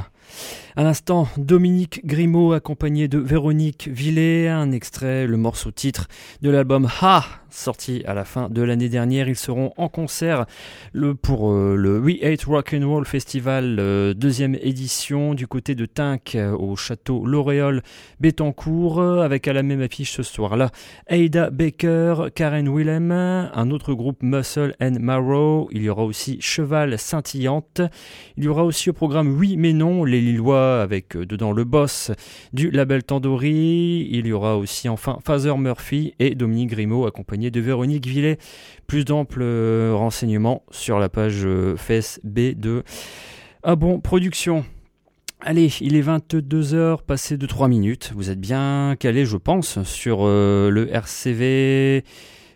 Voilà. 0.00 0.10
À 0.76 0.84
l'instant, 0.84 1.28
Dominique 1.36 2.06
Grimaud 2.06 2.52
accompagné 2.52 3.08
de 3.08 3.18
Véronique 3.18 3.88
Villet, 3.88 4.48
un 4.48 4.72
extrait, 4.72 5.26
le 5.26 5.36
morceau 5.36 5.70
titre 5.70 6.06
de 6.42 6.50
l'album 6.50 6.88
Ha, 7.02 7.24
sorti 7.50 8.02
à 8.06 8.14
la 8.14 8.24
fin 8.24 8.48
de 8.48 8.62
l'année 8.62 8.88
dernière. 8.88 9.28
Ils 9.28 9.36
seront 9.36 9.72
en 9.76 9.88
concert 9.88 10.46
le, 10.92 11.14
pour 11.14 11.50
euh, 11.50 11.76
le 11.76 11.98
We 11.98 12.22
Hate 12.22 12.44
Rock 12.44 12.74
and 12.74 12.88
Roll 12.88 13.04
Festival, 13.04 13.76
euh, 13.78 14.14
deuxième 14.14 14.54
édition 14.56 15.34
du 15.34 15.46
côté 15.46 15.74
de 15.74 15.86
Tinck 15.86 16.34
euh, 16.34 16.56
au 16.56 16.76
château 16.76 17.24
L'Oréal 17.24 17.82
Bétancourt, 18.20 19.00
avec 19.00 19.48
à 19.48 19.52
la 19.52 19.62
même 19.62 19.80
affiche 19.80 20.12
ce 20.12 20.22
soir-là 20.22 20.70
Ada 21.08 21.50
Baker, 21.50 22.26
Karen 22.34 22.68
Willem, 22.68 23.10
un 23.12 23.70
autre 23.70 23.94
groupe 23.94 24.22
Muscle 24.22 24.74
and 24.80 24.96
Marrow. 25.00 25.68
Il 25.72 25.82
y 25.82 25.88
aura 25.88 26.04
aussi 26.04 26.38
Cheval 26.40 26.98
Scintillante. 26.98 27.80
Il 28.36 28.44
y 28.44 28.48
aura 28.48 28.64
aussi 28.64 28.90
au 28.90 28.92
programme 28.92 29.36
Oui 29.36 29.56
mais 29.56 29.72
non, 29.72 30.04
les 30.04 30.20
Lillois 30.20 30.82
avec 30.82 31.16
dedans 31.16 31.52
le 31.52 31.64
boss 31.64 32.10
du 32.52 32.70
label 32.70 33.02
Tandori. 33.02 34.08
Il 34.10 34.26
y 34.26 34.32
aura 34.32 34.56
aussi 34.56 34.88
enfin 34.88 35.18
Father 35.24 35.56
Murphy 35.56 36.14
et 36.18 36.34
Dominique 36.34 36.70
Grimaud 36.70 37.06
accompagné 37.06 37.39
de 37.48 37.60
Véronique 37.60 38.06
Villet. 38.06 38.36
Plus 38.86 39.06
d'amples 39.06 39.40
euh, 39.40 39.94
renseignements 39.94 40.62
sur 40.70 40.98
la 40.98 41.08
page 41.08 41.46
euh, 41.46 41.76
FSB 41.76 42.54
de 42.54 42.82
Ah 43.62 43.76
bon, 43.76 44.00
production. 44.00 44.66
Allez, 45.40 45.72
il 45.80 45.96
est 45.96 46.02
22h, 46.02 47.02
passé 47.06 47.38
de 47.38 47.46
3 47.46 47.68
minutes. 47.68 48.12
Vous 48.14 48.28
êtes 48.28 48.40
bien 48.40 48.94
calé, 49.00 49.24
je 49.24 49.38
pense, 49.38 49.82
sur 49.84 50.18
euh, 50.20 50.68
le 50.68 50.94
RCV 50.94 52.04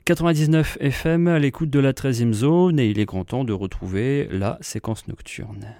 99 0.04 0.76
FM 0.80 1.28
à 1.28 1.38
l'écoute 1.38 1.70
de 1.70 1.78
la 1.78 1.94
13e 1.94 2.34
zone 2.34 2.78
et 2.78 2.88
il 2.88 2.98
est 2.98 3.06
grand 3.06 3.24
temps 3.24 3.44
de 3.44 3.54
retrouver 3.54 4.28
la 4.30 4.58
séquence 4.60 5.08
nocturne. 5.08 5.74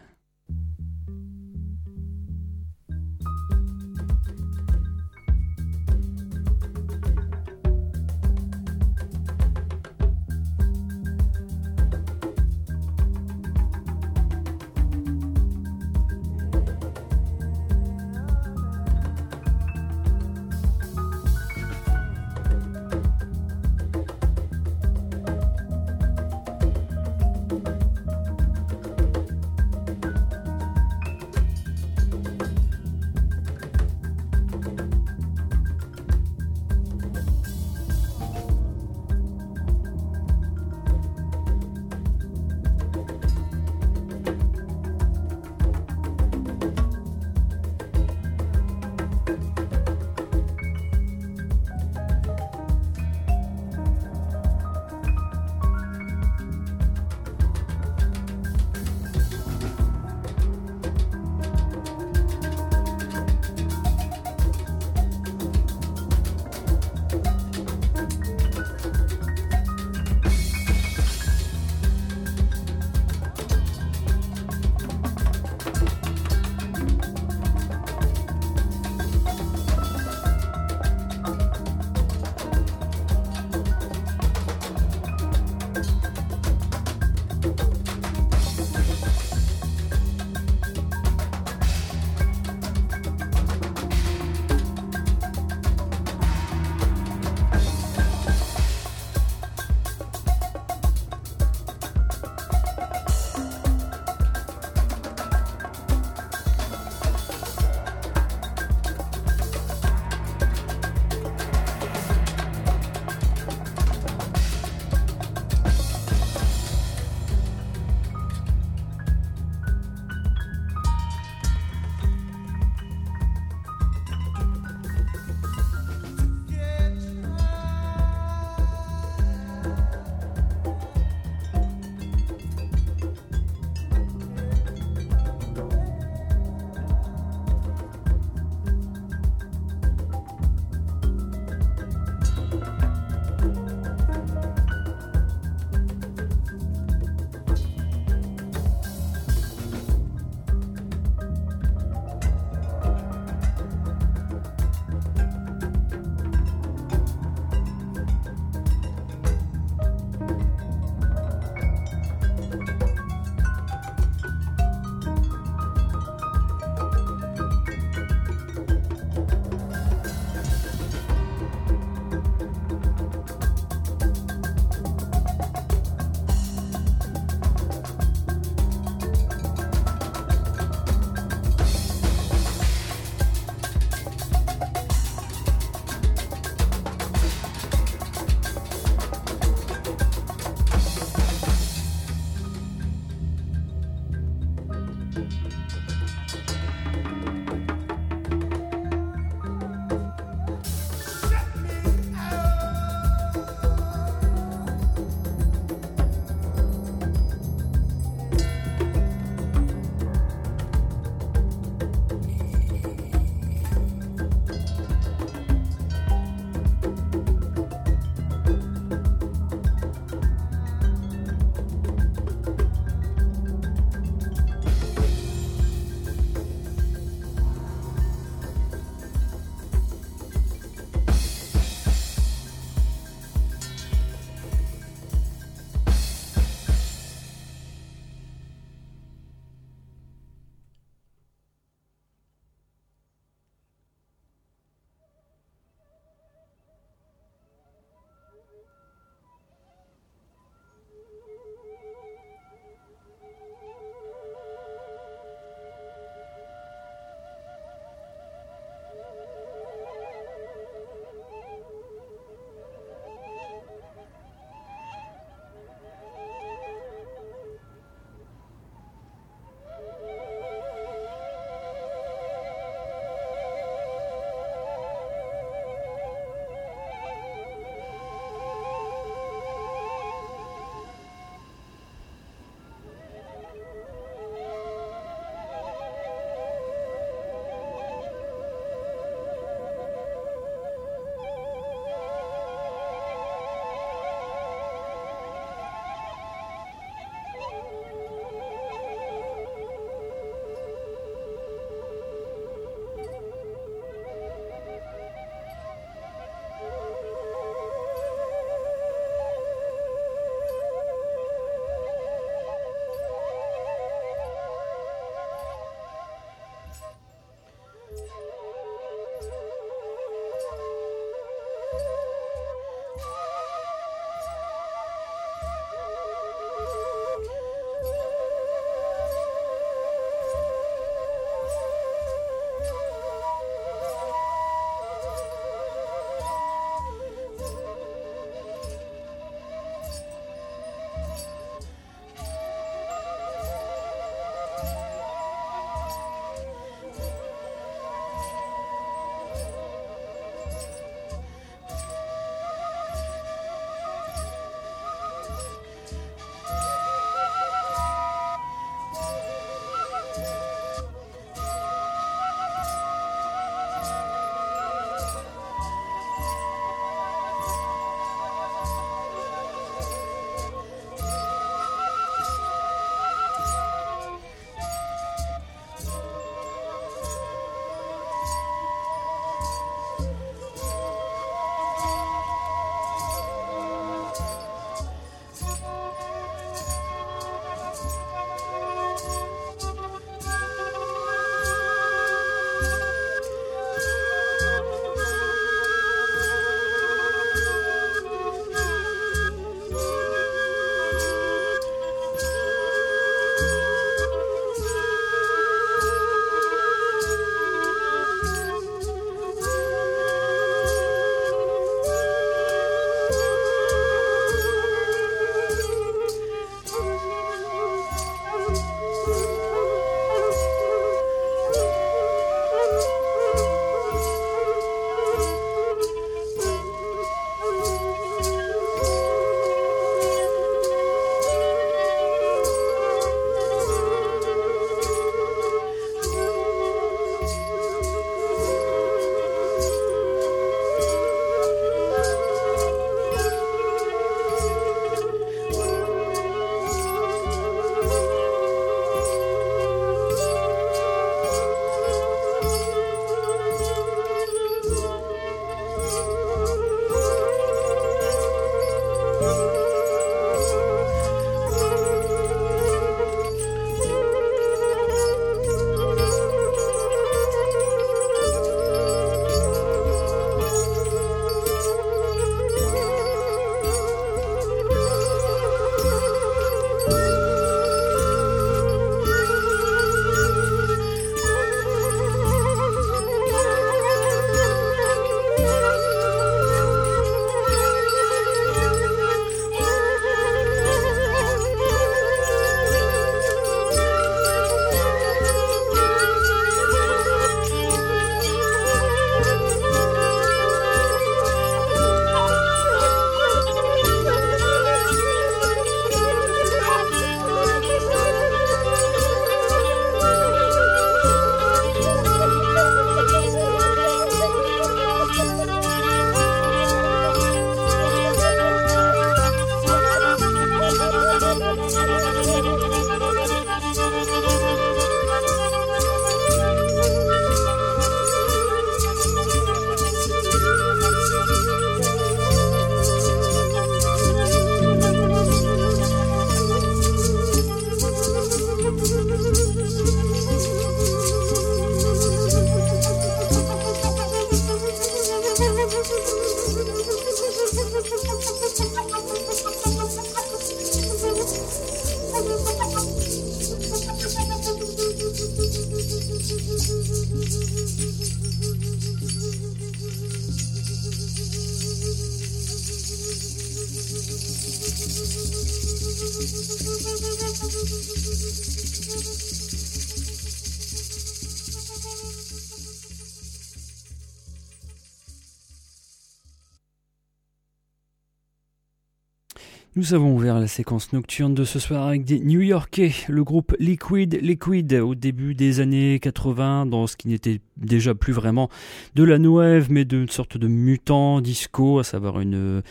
Nous 579.84 579.92
avons 579.92 580.14
ouvert 580.14 580.40
la 580.40 580.46
séquence 580.46 580.94
nocturne 580.94 581.34
de 581.34 581.44
ce 581.44 581.58
soir 581.58 581.86
avec 581.86 582.06
des 582.06 582.18
New 582.18 582.40
Yorkais, 582.40 582.92
le 583.06 583.22
groupe 583.22 583.54
Liquid 583.58 584.18
Liquid 584.22 584.72
au 584.72 584.94
début 584.94 585.34
des 585.34 585.60
années 585.60 586.00
80, 586.00 586.64
dans 586.64 586.86
ce 586.86 586.96
qui 586.96 587.08
n'était 587.08 587.42
déjà 587.58 587.94
plus 587.94 588.14
vraiment 588.14 588.48
de 588.94 589.04
la 589.04 589.18
no 589.18 589.40
wave, 589.40 589.66
mais 589.68 589.84
d'une 589.84 590.08
sorte 590.08 590.38
de 590.38 590.48
mutant 590.48 591.20
disco, 591.20 591.80
à 591.80 591.84
savoir 591.84 592.20
une 592.20 592.62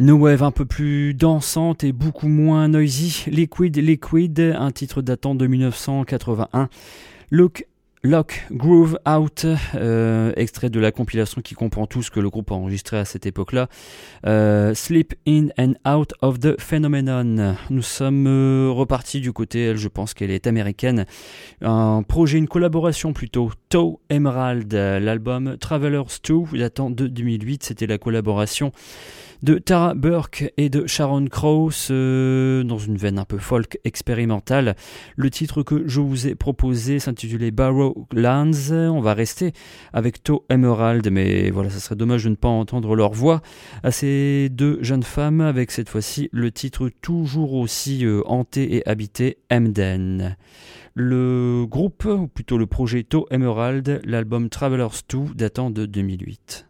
no 0.00 0.16
wave 0.16 0.42
un 0.42 0.50
peu 0.50 0.64
plus 0.64 1.14
dansante 1.14 1.84
et 1.84 1.92
beaucoup 1.92 2.26
moins 2.26 2.66
noisy. 2.66 3.26
Liquid 3.28 3.76
Liquid, 3.76 4.40
un 4.40 4.72
titre 4.72 5.02
datant 5.02 5.36
de 5.36 5.46
1981. 5.46 6.68
Look 7.30 7.68
Lock 8.02 8.46
Groove 8.50 8.98
Out, 9.06 9.44
euh, 9.74 10.32
extrait 10.36 10.70
de 10.70 10.80
la 10.80 10.90
compilation 10.90 11.42
qui 11.42 11.54
comprend 11.54 11.86
tout 11.86 12.02
ce 12.02 12.10
que 12.10 12.18
le 12.18 12.30
groupe 12.30 12.50
a 12.50 12.54
enregistré 12.54 12.96
à 12.96 13.04
cette 13.04 13.26
époque-là. 13.26 13.68
Euh, 14.26 14.72
Sleep 14.72 15.12
in 15.28 15.48
and 15.58 15.74
out 15.86 16.14
of 16.22 16.40
the 16.40 16.58
phenomenon. 16.58 17.56
Nous 17.68 17.82
sommes 17.82 18.26
euh, 18.26 18.70
repartis 18.70 19.20
du 19.20 19.34
côté, 19.34 19.76
je 19.76 19.88
pense 19.88 20.14
qu'elle 20.14 20.30
est 20.30 20.46
américaine. 20.46 21.04
Un 21.60 22.02
projet, 22.02 22.38
une 22.38 22.48
collaboration 22.48 23.12
plutôt. 23.12 23.50
Toe 23.68 24.00
Emerald, 24.08 24.72
l'album 24.72 25.58
Travelers 25.58 26.20
2, 26.26 26.58
datant 26.58 26.88
de 26.88 27.06
2008. 27.06 27.64
C'était 27.64 27.86
la 27.86 27.98
collaboration 27.98 28.72
de 29.42 29.58
Tara 29.58 29.94
Burke 29.94 30.52
et 30.56 30.68
de 30.68 30.86
Sharon 30.86 31.26
Krause 31.26 31.88
euh, 31.90 32.62
dans 32.62 32.78
une 32.78 32.96
veine 32.96 33.18
un 33.18 33.24
peu 33.24 33.38
folk 33.38 33.78
expérimentale. 33.84 34.76
Le 35.16 35.30
titre 35.30 35.62
que 35.62 35.86
je 35.86 36.00
vous 36.00 36.26
ai 36.26 36.34
proposé 36.34 36.98
s'intitulait 36.98 37.50
Barrowlands. 37.50 38.70
On 38.70 39.00
va 39.00 39.14
rester 39.14 39.52
avec 39.92 40.22
To 40.22 40.44
Emerald, 40.50 41.08
mais 41.10 41.50
voilà, 41.50 41.70
ça 41.70 41.80
serait 41.80 41.96
dommage 41.96 42.24
de 42.24 42.30
ne 42.30 42.34
pas 42.34 42.48
entendre 42.48 42.94
leur 42.94 43.12
voix 43.12 43.40
à 43.82 43.90
ces 43.90 44.48
deux 44.50 44.78
jeunes 44.82 45.02
femmes 45.02 45.40
avec 45.40 45.70
cette 45.70 45.88
fois-ci 45.88 46.28
le 46.32 46.50
titre 46.50 46.90
toujours 47.00 47.54
aussi 47.54 48.04
euh, 48.04 48.22
hanté 48.26 48.76
et 48.76 48.88
habité, 48.88 49.38
Emden. 49.50 50.36
Le 50.94 51.66
groupe, 51.66 52.04
ou 52.04 52.26
plutôt 52.26 52.58
le 52.58 52.66
projet 52.66 53.04
To 53.04 53.26
Emerald, 53.30 54.00
l'album 54.04 54.48
Travelers 54.48 54.88
2 55.08 55.34
datant 55.34 55.70
de 55.70 55.86
2008. 55.86 56.69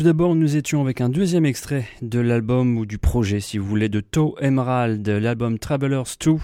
Tout 0.00 0.06
d'abord, 0.06 0.34
nous 0.34 0.56
étions 0.56 0.80
avec 0.80 1.02
un 1.02 1.10
deuxième 1.10 1.44
extrait 1.44 1.84
de 2.00 2.20
l'album 2.20 2.78
ou 2.78 2.86
du 2.86 2.96
projet, 2.96 3.38
si 3.38 3.58
vous 3.58 3.66
voulez, 3.66 3.90
de 3.90 4.00
Toe 4.00 4.34
Emerald, 4.40 5.06
l'album 5.06 5.58
Travelers 5.58 6.16
2. 6.24 6.36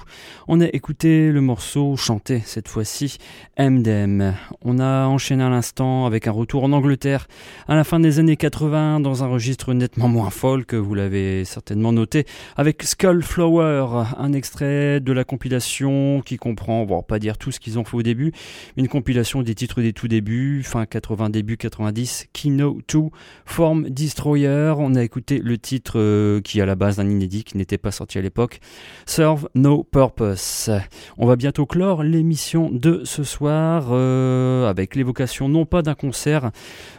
On 0.47 0.61
a 0.61 0.67
écouté 0.67 1.33
le 1.33 1.41
morceau 1.41 1.97
chanté, 1.97 2.43
cette 2.45 2.69
fois-ci, 2.69 3.17
MDM. 3.59 4.35
On 4.61 4.79
a 4.79 5.07
enchaîné 5.07 5.43
à 5.43 5.49
l'instant 5.49 6.05
avec 6.05 6.29
un 6.29 6.33
retour 6.33 6.65
en 6.65 6.73
Angleterre 6.73 7.29
à 7.67 7.75
la 7.75 7.85
fin 7.85 7.99
des 7.99 8.19
années 8.19 8.37
80 8.37 9.01
dans 9.01 9.25
un 9.25 9.27
registre 9.27 9.73
nettement 9.73 10.09
moins 10.09 10.29
folk, 10.29 10.75
vous 10.75 10.95
l'avez 10.95 11.47
certainement 11.47 11.95
noté, 11.95 12.27
avec 12.59 12.83
Skullflower, 12.83 14.05
un 14.19 14.35
extrait 14.35 15.01
de 15.01 15.13
la 15.15 15.25
compilation 15.25 16.21
qui 16.21 16.37
comprend, 16.37 16.85
bon, 16.85 17.03
pas 17.03 17.19
dire 17.19 17.39
tout 17.39 17.53
ce 17.53 17.61
qu'ils 17.61 17.79
ont 17.79 17.85
fait 17.85 17.97
au 17.97 18.03
début, 18.03 18.33
une 18.77 18.89
compilation 18.89 19.41
des 19.41 19.55
titres 19.55 19.81
des 19.81 19.95
tout 19.95 20.09
débuts, 20.09 20.63
fin 20.63 20.85
80, 20.85 21.31
début 21.31 21.57
90, 21.57 22.27
Kino 22.35 22.83
2, 22.93 22.99
Form 23.47 23.89
Destroyer. 23.89 24.75
On 24.77 24.95
a 24.95 25.03
écouté 25.03 25.39
le 25.39 25.57
titre 25.57 25.95
euh, 25.99 26.41
qui 26.43 26.61
à 26.61 26.67
la 26.67 26.75
base 26.75 26.97
d'un 26.97 27.09
inédit 27.09 27.45
qui 27.45 27.57
n'était 27.57 27.79
pas 27.79 27.91
sorti 27.91 28.19
à 28.19 28.21
l'époque. 28.21 28.61
Serve 29.07 29.49
No 29.55 29.83
Purpose. 29.83 30.71
On 31.17 31.27
va 31.27 31.37
bientôt 31.37 31.65
clore 31.65 32.03
l'émission 32.03 32.69
de 32.71 33.03
ce 33.05 33.25
soir 33.25 33.89
euh, 33.91 34.69
avec 34.69 34.95
l'évocation 34.95 35.49
non 35.49 35.65
pas 35.65 35.83
d'un 35.83 35.95
concert, 35.95 36.51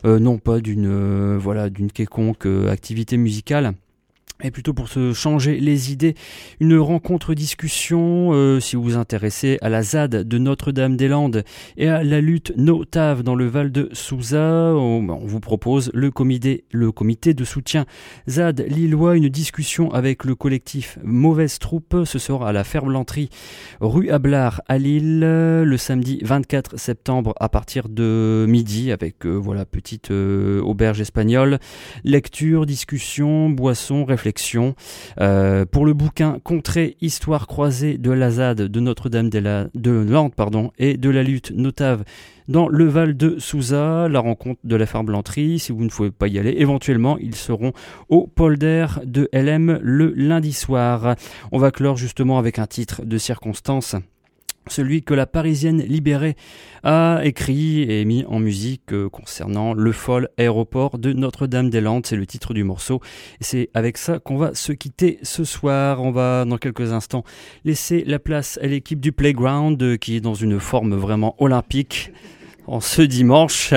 euh, 0.06 0.18
non 0.18 0.40
pas 0.40 0.60
d'une 0.60 1.38
voilà 1.38 1.70
d'une 1.70 1.92
quelconque 1.92 2.48
activité 2.70 3.18
musicale 3.18 3.74
et 4.44 4.52
plutôt 4.52 4.74
pour 4.74 4.88
se 4.88 5.14
changer 5.14 5.60
les 5.60 5.92
idées, 5.92 6.14
une 6.60 6.78
rencontre 6.78 7.34
discussion 7.34 8.30
euh, 8.34 8.60
si 8.60 8.76
vous 8.76 8.84
vous 8.84 8.96
intéressez 8.96 9.58
à 9.62 9.70
la 9.70 9.82
ZAD 9.82 10.28
de 10.28 10.38
Notre-Dame-des-Landes 10.38 11.44
et 11.78 11.88
à 11.88 12.04
la 12.04 12.22
lutte 12.22 12.54
Notave 12.56 13.24
dans 13.24 13.34
le 13.34 13.48
Val 13.48 13.72
de 13.72 13.90
Souza, 13.94 14.74
on, 14.76 15.26
vous 15.26 15.40
propose 15.40 15.90
le 15.94 16.12
comité, 16.12 16.64
de 17.34 17.44
soutien. 17.44 17.86
ZAD 18.30 18.66
Lillois, 18.68 19.18
une 19.18 19.30
discussion 19.30 19.92
avec 19.92 20.24
le 20.24 20.36
collectif 20.36 21.00
Mauvaise 21.04 21.58
Troupe, 21.58 22.04
ce 22.06 22.20
sera 22.20 22.50
à 22.50 22.52
la 22.52 22.64
Ferblanterie 22.64 23.30
rue 23.82 24.10
Ablard 24.10 24.62
à 24.68 24.78
Lille 24.78 25.20
le 25.20 25.78
samedi 25.78 26.20
24 26.24 26.78
septembre 26.78 27.34
à 27.40 27.50
partir 27.50 27.90
de 27.90 28.46
midi 28.48 28.92
avec 28.92 29.26
euh, 29.26 29.34
voilà 29.34 29.66
petite 29.66 30.12
euh, 30.12 30.62
auberge 30.62 31.02
espagnole, 31.02 31.60
lecture, 32.04 32.66
discussion, 32.66 33.50
boisson, 33.50 34.06
réflexion 34.06 34.27
euh, 35.20 35.66
pour 35.66 35.86
le 35.86 35.94
bouquin 35.94 36.40
Contrée, 36.44 36.98
histoire 37.02 37.48
croisée 37.48 37.98
de 37.98 38.12
la 38.12 38.32
ZAD 38.32 38.62
de 38.64 38.80
Notre-Dame 38.80 39.30
de 39.30 39.92
Lande 39.92 40.36
pardon, 40.36 40.72
et 40.78 40.98
de 40.98 41.10
la 41.10 41.24
lutte 41.24 41.52
notave 41.52 42.04
dans 42.48 42.68
le 42.70 42.86
Val 42.86 43.18
de 43.18 43.40
Souza, 43.40 44.08
la 44.10 44.20
rencontre 44.20 44.60
de 44.64 44.76
la 44.76 44.86
Farblanterie. 44.86 45.60
Si 45.60 45.72
vous 45.72 45.84
ne 45.84 45.90
pouvez 45.90 46.12
pas 46.12 46.28
y 46.28 46.40
aller, 46.40 46.56
éventuellement, 46.58 47.18
ils 47.18 47.36
seront 47.36 47.74
au 48.10 48.28
polder 48.28 48.88
de 49.04 49.30
LM 49.34 49.80
le 49.82 50.14
lundi 50.16 50.54
soir. 50.54 51.16
On 51.52 51.58
va 51.58 51.72
clore 51.72 51.98
justement 51.98 52.38
avec 52.38 52.60
un 52.60 52.68
titre 52.68 53.04
de 53.04 53.18
circonstance 53.18 53.96
celui 54.70 55.04
que 55.04 55.14
la 55.14 55.26
Parisienne 55.26 55.82
libérée 55.82 56.36
a 56.84 57.22
écrit 57.24 57.84
et 57.84 58.06
mis 58.06 58.26
en 58.28 58.40
musique 58.40 58.94
euh, 58.94 59.10
concernant 59.10 59.74
le 59.74 59.92
fol 59.92 60.30
aéroport 60.38 60.98
de 60.98 61.14
Notre-Dame-des-Landes. 61.14 62.06
C'est 62.06 62.16
le 62.16 62.26
titre 62.26 62.54
du 62.54 62.64
morceau. 62.64 63.02
Et 63.42 63.44
c'est 63.44 63.70
avec 63.74 63.98
ça 63.98 64.20
qu'on 64.20 64.38
va 64.38 64.54
se 64.54 64.72
quitter 64.72 65.20
ce 65.24 65.44
soir. 65.44 66.02
On 66.02 66.12
va 66.12 66.46
dans 66.46 66.58
quelques 66.58 66.94
instants 66.94 67.24
laisser 67.66 68.04
la 68.06 68.20
place 68.20 68.60
à 68.62 68.68
l'équipe 68.68 69.00
du 69.00 69.12
Playground 69.12 69.82
euh, 69.82 69.98
qui 69.98 70.16
est 70.16 70.22
dans 70.22 70.36
une 70.36 70.60
forme 70.60 70.96
vraiment 70.96 71.36
olympique 71.40 72.12
en 72.68 72.80
ce 72.80 73.02
dimanche. 73.02 73.74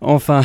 Enfin, 0.00 0.42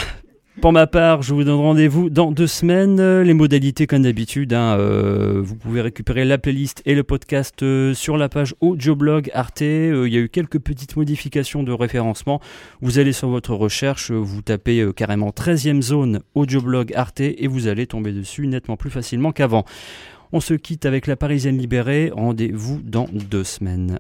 pour 0.62 0.72
ma 0.72 0.88
part, 0.88 1.22
je 1.22 1.34
vous 1.34 1.44
donne 1.44 1.60
rendez-vous 1.60 2.10
dans 2.10 2.32
deux 2.32 2.48
semaines. 2.48 3.22
Les 3.22 3.34
modalités, 3.34 3.88
comme 3.88 4.04
d'habitude, 4.04 4.54
hein, 4.54 4.78
euh, 4.80 5.42
vous 5.44 5.56
pouvez 5.56 5.82
récupérer 5.82 6.24
la 6.24 6.38
playlist 6.38 6.82
et 6.86 6.96
le 6.96 7.04
podcast 7.04 7.62
euh, 7.62 7.94
sur 7.94 8.18
la 8.18 8.30
page 8.30 8.56
audioblog 8.62 9.30
Arte. 9.34 9.64
Euh, 9.64 10.08
il 10.08 10.14
y 10.14 10.18
a 10.18 10.22
eu 10.22 10.30
quelques 10.30 10.60
petites 10.60 10.96
modifications 10.96 11.62
de 11.62 11.72
référencement. 11.72 12.40
Vous 12.82 13.00
allez 13.00 13.12
sur 13.12 13.28
votre 13.28 13.54
recherche, 13.54 14.12
vous 14.12 14.42
tapez 14.42 14.90
carrément 14.96 15.30
13e 15.30 15.82
zone 15.82 16.22
audioblog 16.36 16.94
Arte 16.96 17.22
et 17.22 17.48
vous 17.48 17.68
allez 17.68 17.86
tomber 17.86 18.14
dessus 18.14 18.48
nettement 18.48 18.78
plus 18.78 18.90
facilement 18.90 19.34
qu'avant. 19.34 19.66
On 20.32 20.40
se 20.40 20.54
quitte 20.54 20.86
avec 20.86 21.06
la 21.06 21.16
Parisienne 21.16 21.58
libérée. 21.58 22.12
Rendez-vous 22.14 22.82
dans 22.84 23.08
deux 23.12 23.44
semaines. 23.44 24.00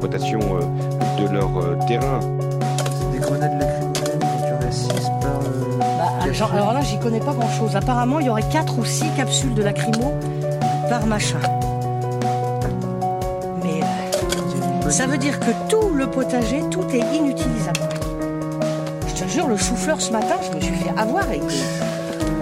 L'exploitation 0.00 0.40
euh, 0.40 1.20
de 1.20 1.32
leur 1.32 1.50
euh, 1.58 1.76
terrain. 1.86 2.20
Des 3.12 3.18
grenades 3.18 3.58
lacrymogènes 3.60 4.20
quand 4.20 4.38
il 4.42 4.48
y 4.48 4.52
en 4.52 5.20
par. 5.20 5.40
Bah, 5.78 6.48
alors 6.52 6.72
là, 6.72 6.80
j'y 6.82 6.98
connais 6.98 7.20
pas 7.20 7.32
grand 7.32 7.50
chose. 7.50 7.74
Apparemment, 7.76 8.20
il 8.20 8.26
y 8.26 8.30
aurait 8.30 8.48
4 8.48 8.78
ou 8.78 8.84
6 8.84 9.04
capsules 9.16 9.54
de 9.54 9.62
lacrymo 9.62 10.14
par 10.88 11.06
machin. 11.06 11.40
Mais 13.62 14.90
ça 14.90 15.06
veut 15.06 15.18
dire 15.18 15.38
que 15.40 15.50
tout 15.68 15.90
le 15.94 16.06
potager, 16.06 16.62
tout 16.70 16.84
est 16.92 17.16
inutilisable 17.16 17.88
le 19.46 19.56
chou-fleur 19.56 20.00
ce 20.00 20.10
matin, 20.10 20.36
je 20.42 20.56
me 20.56 20.60
suis 20.60 20.74
fait 20.74 20.90
avoir 20.98 21.30
et 21.30 21.40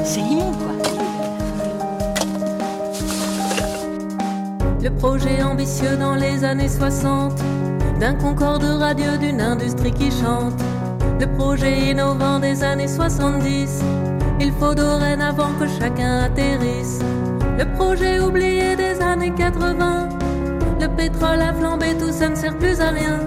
c'est 0.05 0.21
immonde 0.21 0.57
quoi. 0.57 0.73
Le 4.83 4.91
projet 4.91 5.43
ambitieux 5.43 5.97
dans 5.97 6.15
les 6.15 6.45
années 6.45 6.69
60 6.69 7.33
d'un 8.01 8.15
concorde 8.15 8.65
radieux 8.65 9.19
d'une 9.19 9.41
industrie 9.41 9.93
qui 9.93 10.11
chante. 10.11 10.61
Le 11.21 11.27
projet 11.27 11.91
innovant 11.91 12.39
des 12.39 12.63
années 12.63 12.89
70. 12.89 13.83
Il 14.41 14.53
faut 14.53 14.75
dorénavant 14.75 15.53
que 15.59 15.67
chacun 15.67 16.21
atterrisse. 16.21 17.01
Le 17.59 17.65
projet 17.77 18.21
oublié 18.21 18.77
des 18.77 19.01
années 19.01 19.33
80. 19.35 20.09
Le 20.81 20.89
pétrole 20.89 21.41
a 21.41 21.55
flambé, 21.55 21.95
tout 21.99 22.13
ça 22.13 22.29
ne 22.29 22.35
sert 22.35 22.57
plus 22.59 22.81
à 22.81 22.91
rien. 22.91 23.19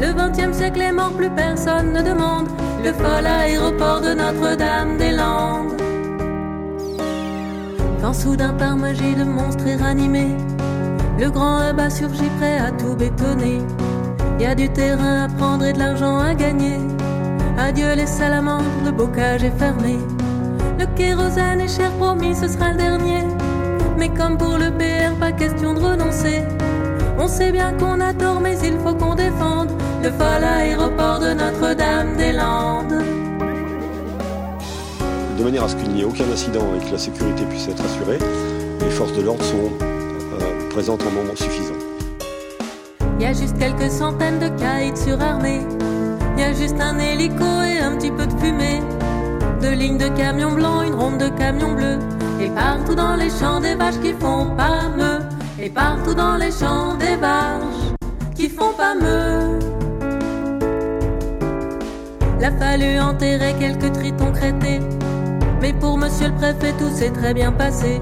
Le 0.00 0.08
20e 0.08 0.52
siècle 0.52 0.80
est 0.80 0.92
mort, 0.92 1.12
plus 1.12 1.30
personne 1.30 1.92
ne 1.92 2.02
demande 2.02 2.48
le 2.84 2.92
fol 2.92 3.24
aéroport 3.24 4.00
de 4.00 4.12
Notre-Dame-des-Landes. 4.12 5.80
Quand 8.02 8.12
soudain 8.12 8.52
par 8.52 8.76
magie 8.76 9.14
le 9.14 9.24
monstre 9.24 9.66
est 9.66 9.76
ranimé, 9.76 10.36
le 11.18 11.30
grand 11.30 11.60
hub 11.70 11.78
a 11.78 11.88
surgi 11.88 12.28
prêt 12.38 12.58
à 12.58 12.70
tout 12.72 12.94
bétonner. 12.96 13.62
Y 14.38 14.46
a 14.46 14.54
du 14.54 14.68
terrain 14.68 15.24
à 15.24 15.28
prendre 15.28 15.64
et 15.64 15.72
de 15.72 15.78
l'argent 15.78 16.18
à 16.18 16.34
gagner. 16.34 16.78
Adieu 17.56 17.94
les 17.94 18.06
salamandres, 18.06 18.64
le 18.84 18.90
bocage 18.90 19.44
est 19.44 19.56
fermé. 19.58 19.96
Le 20.78 20.86
kérosène 20.96 21.60
est 21.60 21.68
cher, 21.68 21.90
promis, 21.92 22.34
ce 22.34 22.48
sera 22.48 22.72
le 22.72 22.78
dernier. 22.78 23.22
Mais 23.96 24.08
comme 24.08 24.36
pour 24.36 24.58
le 24.58 24.70
PR, 24.72 25.14
pas 25.20 25.30
question 25.32 25.74
de 25.74 25.80
renoncer. 25.80 26.42
On 27.16 27.28
sait 27.28 27.52
bien 27.52 27.72
qu'on 27.74 28.00
a 28.00 28.12
tort, 28.12 28.40
mais 28.40 28.58
il 28.58 28.76
faut 28.78 28.94
qu'on 28.94 29.14
défende 29.14 29.70
le 30.02 30.10
fol 30.10 30.44
aéroport 30.44 31.20
de 31.20 31.32
Notre-Dame-des-Landes. 31.32 33.04
De 35.38 35.44
manière 35.44 35.64
à 35.64 35.68
ce 35.68 35.76
qu'il 35.76 35.90
n'y 35.90 36.00
ait 36.00 36.04
aucun 36.04 36.30
incident 36.32 36.66
et 36.76 36.84
que 36.84 36.92
la 36.92 36.98
sécurité 36.98 37.44
puisse 37.44 37.68
être 37.68 37.84
assurée, 37.84 38.18
les 38.80 38.90
forces 38.90 39.12
de 39.12 39.22
l'ordre 39.22 39.44
sont 39.44 39.70
euh, 39.80 40.68
présentes 40.70 41.02
en 41.02 41.12
nombre 41.12 41.36
suffisant. 41.36 41.83
Y 43.24 43.26
a 43.26 43.32
juste 43.32 43.56
quelques 43.58 43.90
centaines 43.90 44.38
de 44.38 44.48
caïds 44.48 45.02
surarmés. 45.02 45.62
Y 46.36 46.42
a 46.42 46.52
juste 46.52 46.78
un 46.78 46.98
hélico 46.98 47.62
et 47.62 47.78
un 47.78 47.96
petit 47.96 48.10
peu 48.10 48.26
de 48.26 48.38
fumée. 48.38 48.82
Deux 49.62 49.72
lignes 49.72 49.96
de 49.96 50.08
camions 50.08 50.52
blancs, 50.52 50.86
une 50.86 50.94
ronde 50.94 51.16
de 51.16 51.30
camions 51.30 51.72
bleus. 51.72 51.98
Et 52.38 52.50
partout 52.50 52.94
dans 52.94 53.16
les 53.16 53.30
champs 53.30 53.60
des 53.60 53.76
vaches 53.76 53.98
qui 54.02 54.12
font 54.12 54.54
pas 54.58 54.90
me. 54.94 55.20
Et 55.58 55.70
partout 55.70 56.12
dans 56.12 56.36
les 56.36 56.50
champs 56.50 56.96
des 56.96 57.16
barges 57.16 57.94
qui 58.34 58.50
font 58.50 58.74
pas 58.76 58.94
me. 58.94 59.58
L'a 62.40 62.52
fallu 62.52 62.98
enterrer 62.98 63.54
quelques 63.58 63.90
tritons 63.90 64.32
crétés. 64.32 64.80
Mais 65.62 65.72
pour 65.72 65.96
monsieur 65.96 66.28
le 66.28 66.34
préfet, 66.34 66.74
tout 66.78 66.94
s'est 66.94 67.12
très 67.12 67.32
bien 67.32 67.52
passé. 67.52 68.00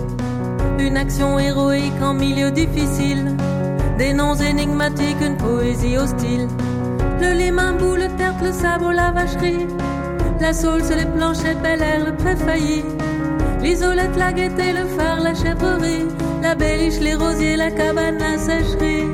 Une 0.81 0.97
action 0.97 1.39
héroïque 1.39 2.03
en 2.03 2.13
milieu 2.13 2.51
difficile. 2.51 3.37
Des 3.99 4.13
noms 4.13 4.35
énigmatiques, 4.35 5.21
une 5.21 5.37
poésie 5.37 5.97
hostile. 5.97 6.49
Le 7.21 7.33
limambou, 7.33 7.95
le 7.95 8.09
tertre, 8.17 8.43
le 8.43 8.53
sabot, 8.53 8.91
la 8.91 9.13
vacherie. 9.13 9.67
La 10.41 10.53
saule, 10.53 10.83
les 10.97 11.07
planchers, 11.07 11.57
bel 11.63 11.83
air, 11.83 12.05
le 12.07 12.17
préfailli. 12.17 12.85
L'isolette, 13.61 14.17
la 14.17 14.33
gaieté, 14.33 14.73
le 14.73 14.87
phare, 14.97 15.21
la 15.21 15.35
chèvrerie. 15.35 16.07
La 16.43 16.55
béliche, 16.55 16.99
les 17.01 17.15
rosiers, 17.15 17.57
la 17.57 17.71
cabane, 17.71 18.19
la 18.19 18.39
sécherie. 18.39 19.07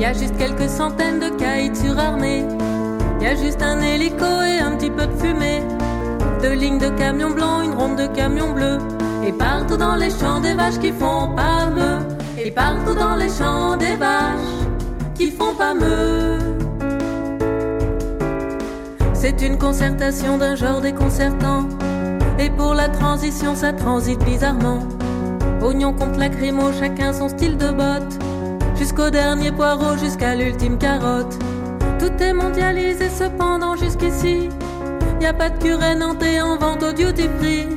Y 0.00 0.04
a 0.04 0.12
juste 0.12 0.36
quelques 0.36 0.68
centaines 0.68 1.20
de 1.20 1.28
kites 1.28 1.76
surarmés. 1.76 2.44
Y 3.20 3.26
a 3.26 3.36
juste 3.36 3.62
un 3.62 3.80
hélico 3.80 4.24
et 4.24 4.58
un 4.58 4.72
petit 4.72 4.90
peu 4.90 5.06
de 5.06 5.16
fumée. 5.16 5.62
Deux 6.42 6.54
lignes 6.54 6.78
de 6.78 6.88
camions 6.88 7.30
blancs, 7.30 7.64
une 7.64 7.74
ronde 7.74 7.96
de 7.96 8.08
camions 8.08 8.52
bleus. 8.52 8.78
Et 9.24 9.32
partout 9.32 9.76
dans 9.76 9.94
les 9.94 10.10
champs 10.10 10.40
des 10.40 10.54
vaches 10.54 10.80
qui 10.80 10.90
font 10.90 11.28
pas. 11.36 11.62
Et 12.44 12.50
partout 12.50 12.94
dans 12.94 13.14
les 13.14 13.28
champs 13.28 13.76
des 13.76 13.94
vaches 13.94 14.66
qui 15.14 15.30
font 15.30 15.54
pas. 15.54 15.74
C'est 19.14 19.42
une 19.42 19.58
concertation 19.58 20.38
d'un 20.38 20.56
genre 20.56 20.80
déconcertant. 20.80 21.68
Et 22.40 22.50
pour 22.50 22.74
la 22.74 22.88
transition, 22.88 23.54
ça 23.54 23.72
transite 23.72 24.24
bizarrement. 24.24 24.80
Oignon 25.62 25.92
contre 25.92 26.18
lacrymo, 26.18 26.72
chacun 26.72 27.12
son 27.12 27.28
style 27.28 27.56
de 27.56 27.70
botte. 27.70 28.18
Jusqu'au 28.76 29.10
dernier 29.10 29.52
poireau, 29.52 29.96
jusqu'à 29.96 30.34
l'ultime 30.34 30.78
carotte. 30.78 31.38
Tout 32.00 32.20
est 32.20 32.32
mondialisé 32.32 33.08
cependant 33.08 33.76
jusqu'ici. 33.76 34.48
Y 35.20 35.26
a 35.26 35.32
pas 35.32 35.50
de 35.50 35.62
curé 35.62 35.94
nantais 35.94 36.40
en 36.40 36.56
vente 36.56 36.82
au 36.82 36.92
duty 36.92 37.28
free. 37.38 37.68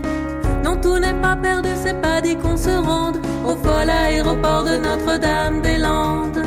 Non, 0.64 0.76
tout 0.78 0.98
n'est 0.98 1.22
pas 1.22 1.36
perdu, 1.36 1.70
c'est 1.76 2.02
pas 2.02 2.20
dit 2.22 2.36
qu'on 2.36 2.58
se 2.58 2.72
rende 2.72 3.24
au 3.46 3.56
fol 3.56 3.90
aéroport 3.90 4.64
de 4.64 4.78
Notre-Dame-des-Landes. 4.78 6.44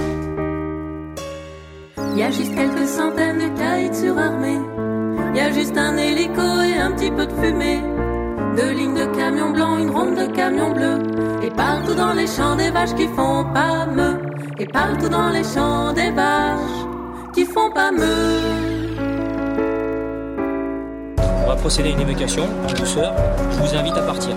Y 2.16 2.23
a 2.23 2.31
juste 2.31 2.55
quelques 2.55 2.89
centaines 2.89 3.39
de 3.39 3.49
kites 3.59 3.95
surarmés. 3.95 4.61
Y 5.35 5.41
a 5.41 5.53
juste 5.53 5.77
un 5.77 5.97
hélico 5.97 6.43
et 6.62 6.79
un 6.79 6.93
petit 6.93 7.11
peu 7.11 7.27
de 7.27 7.33
fumée. 7.41 7.81
Deux 8.57 8.73
lignes 8.73 8.95
de 8.95 9.07
camions 9.16 9.51
blancs, 9.51 9.79
une 9.79 9.91
ronde 9.91 10.16
de 10.16 10.27
camions 10.35 10.73
bleus. 10.73 10.99
Et 11.45 11.51
partout 11.51 11.95
dans 11.95 12.12
les 12.12 12.27
champs 12.27 12.57
des 12.57 12.70
vaches 12.70 12.95
qui 12.95 13.07
font 13.07 13.45
pas 13.55 13.87
me. 13.87 14.19
Et 14.59 14.66
partout 14.66 15.09
dans 15.09 15.31
les 15.31 15.45
champs 15.45 15.93
des 15.93 16.11
vaches 16.11 16.81
qui 17.33 17.45
font 17.45 17.70
pas 17.70 17.93
me. 17.93 18.15
On 21.45 21.47
va 21.47 21.57
procéder 21.57 21.91
à 21.91 21.93
une 21.93 22.01
évacuation 22.01 22.47
en 22.69 22.73
douceur. 22.73 23.12
Je 23.53 23.59
vous 23.59 23.77
invite 23.77 23.97
à 23.97 24.03
partir. 24.03 24.35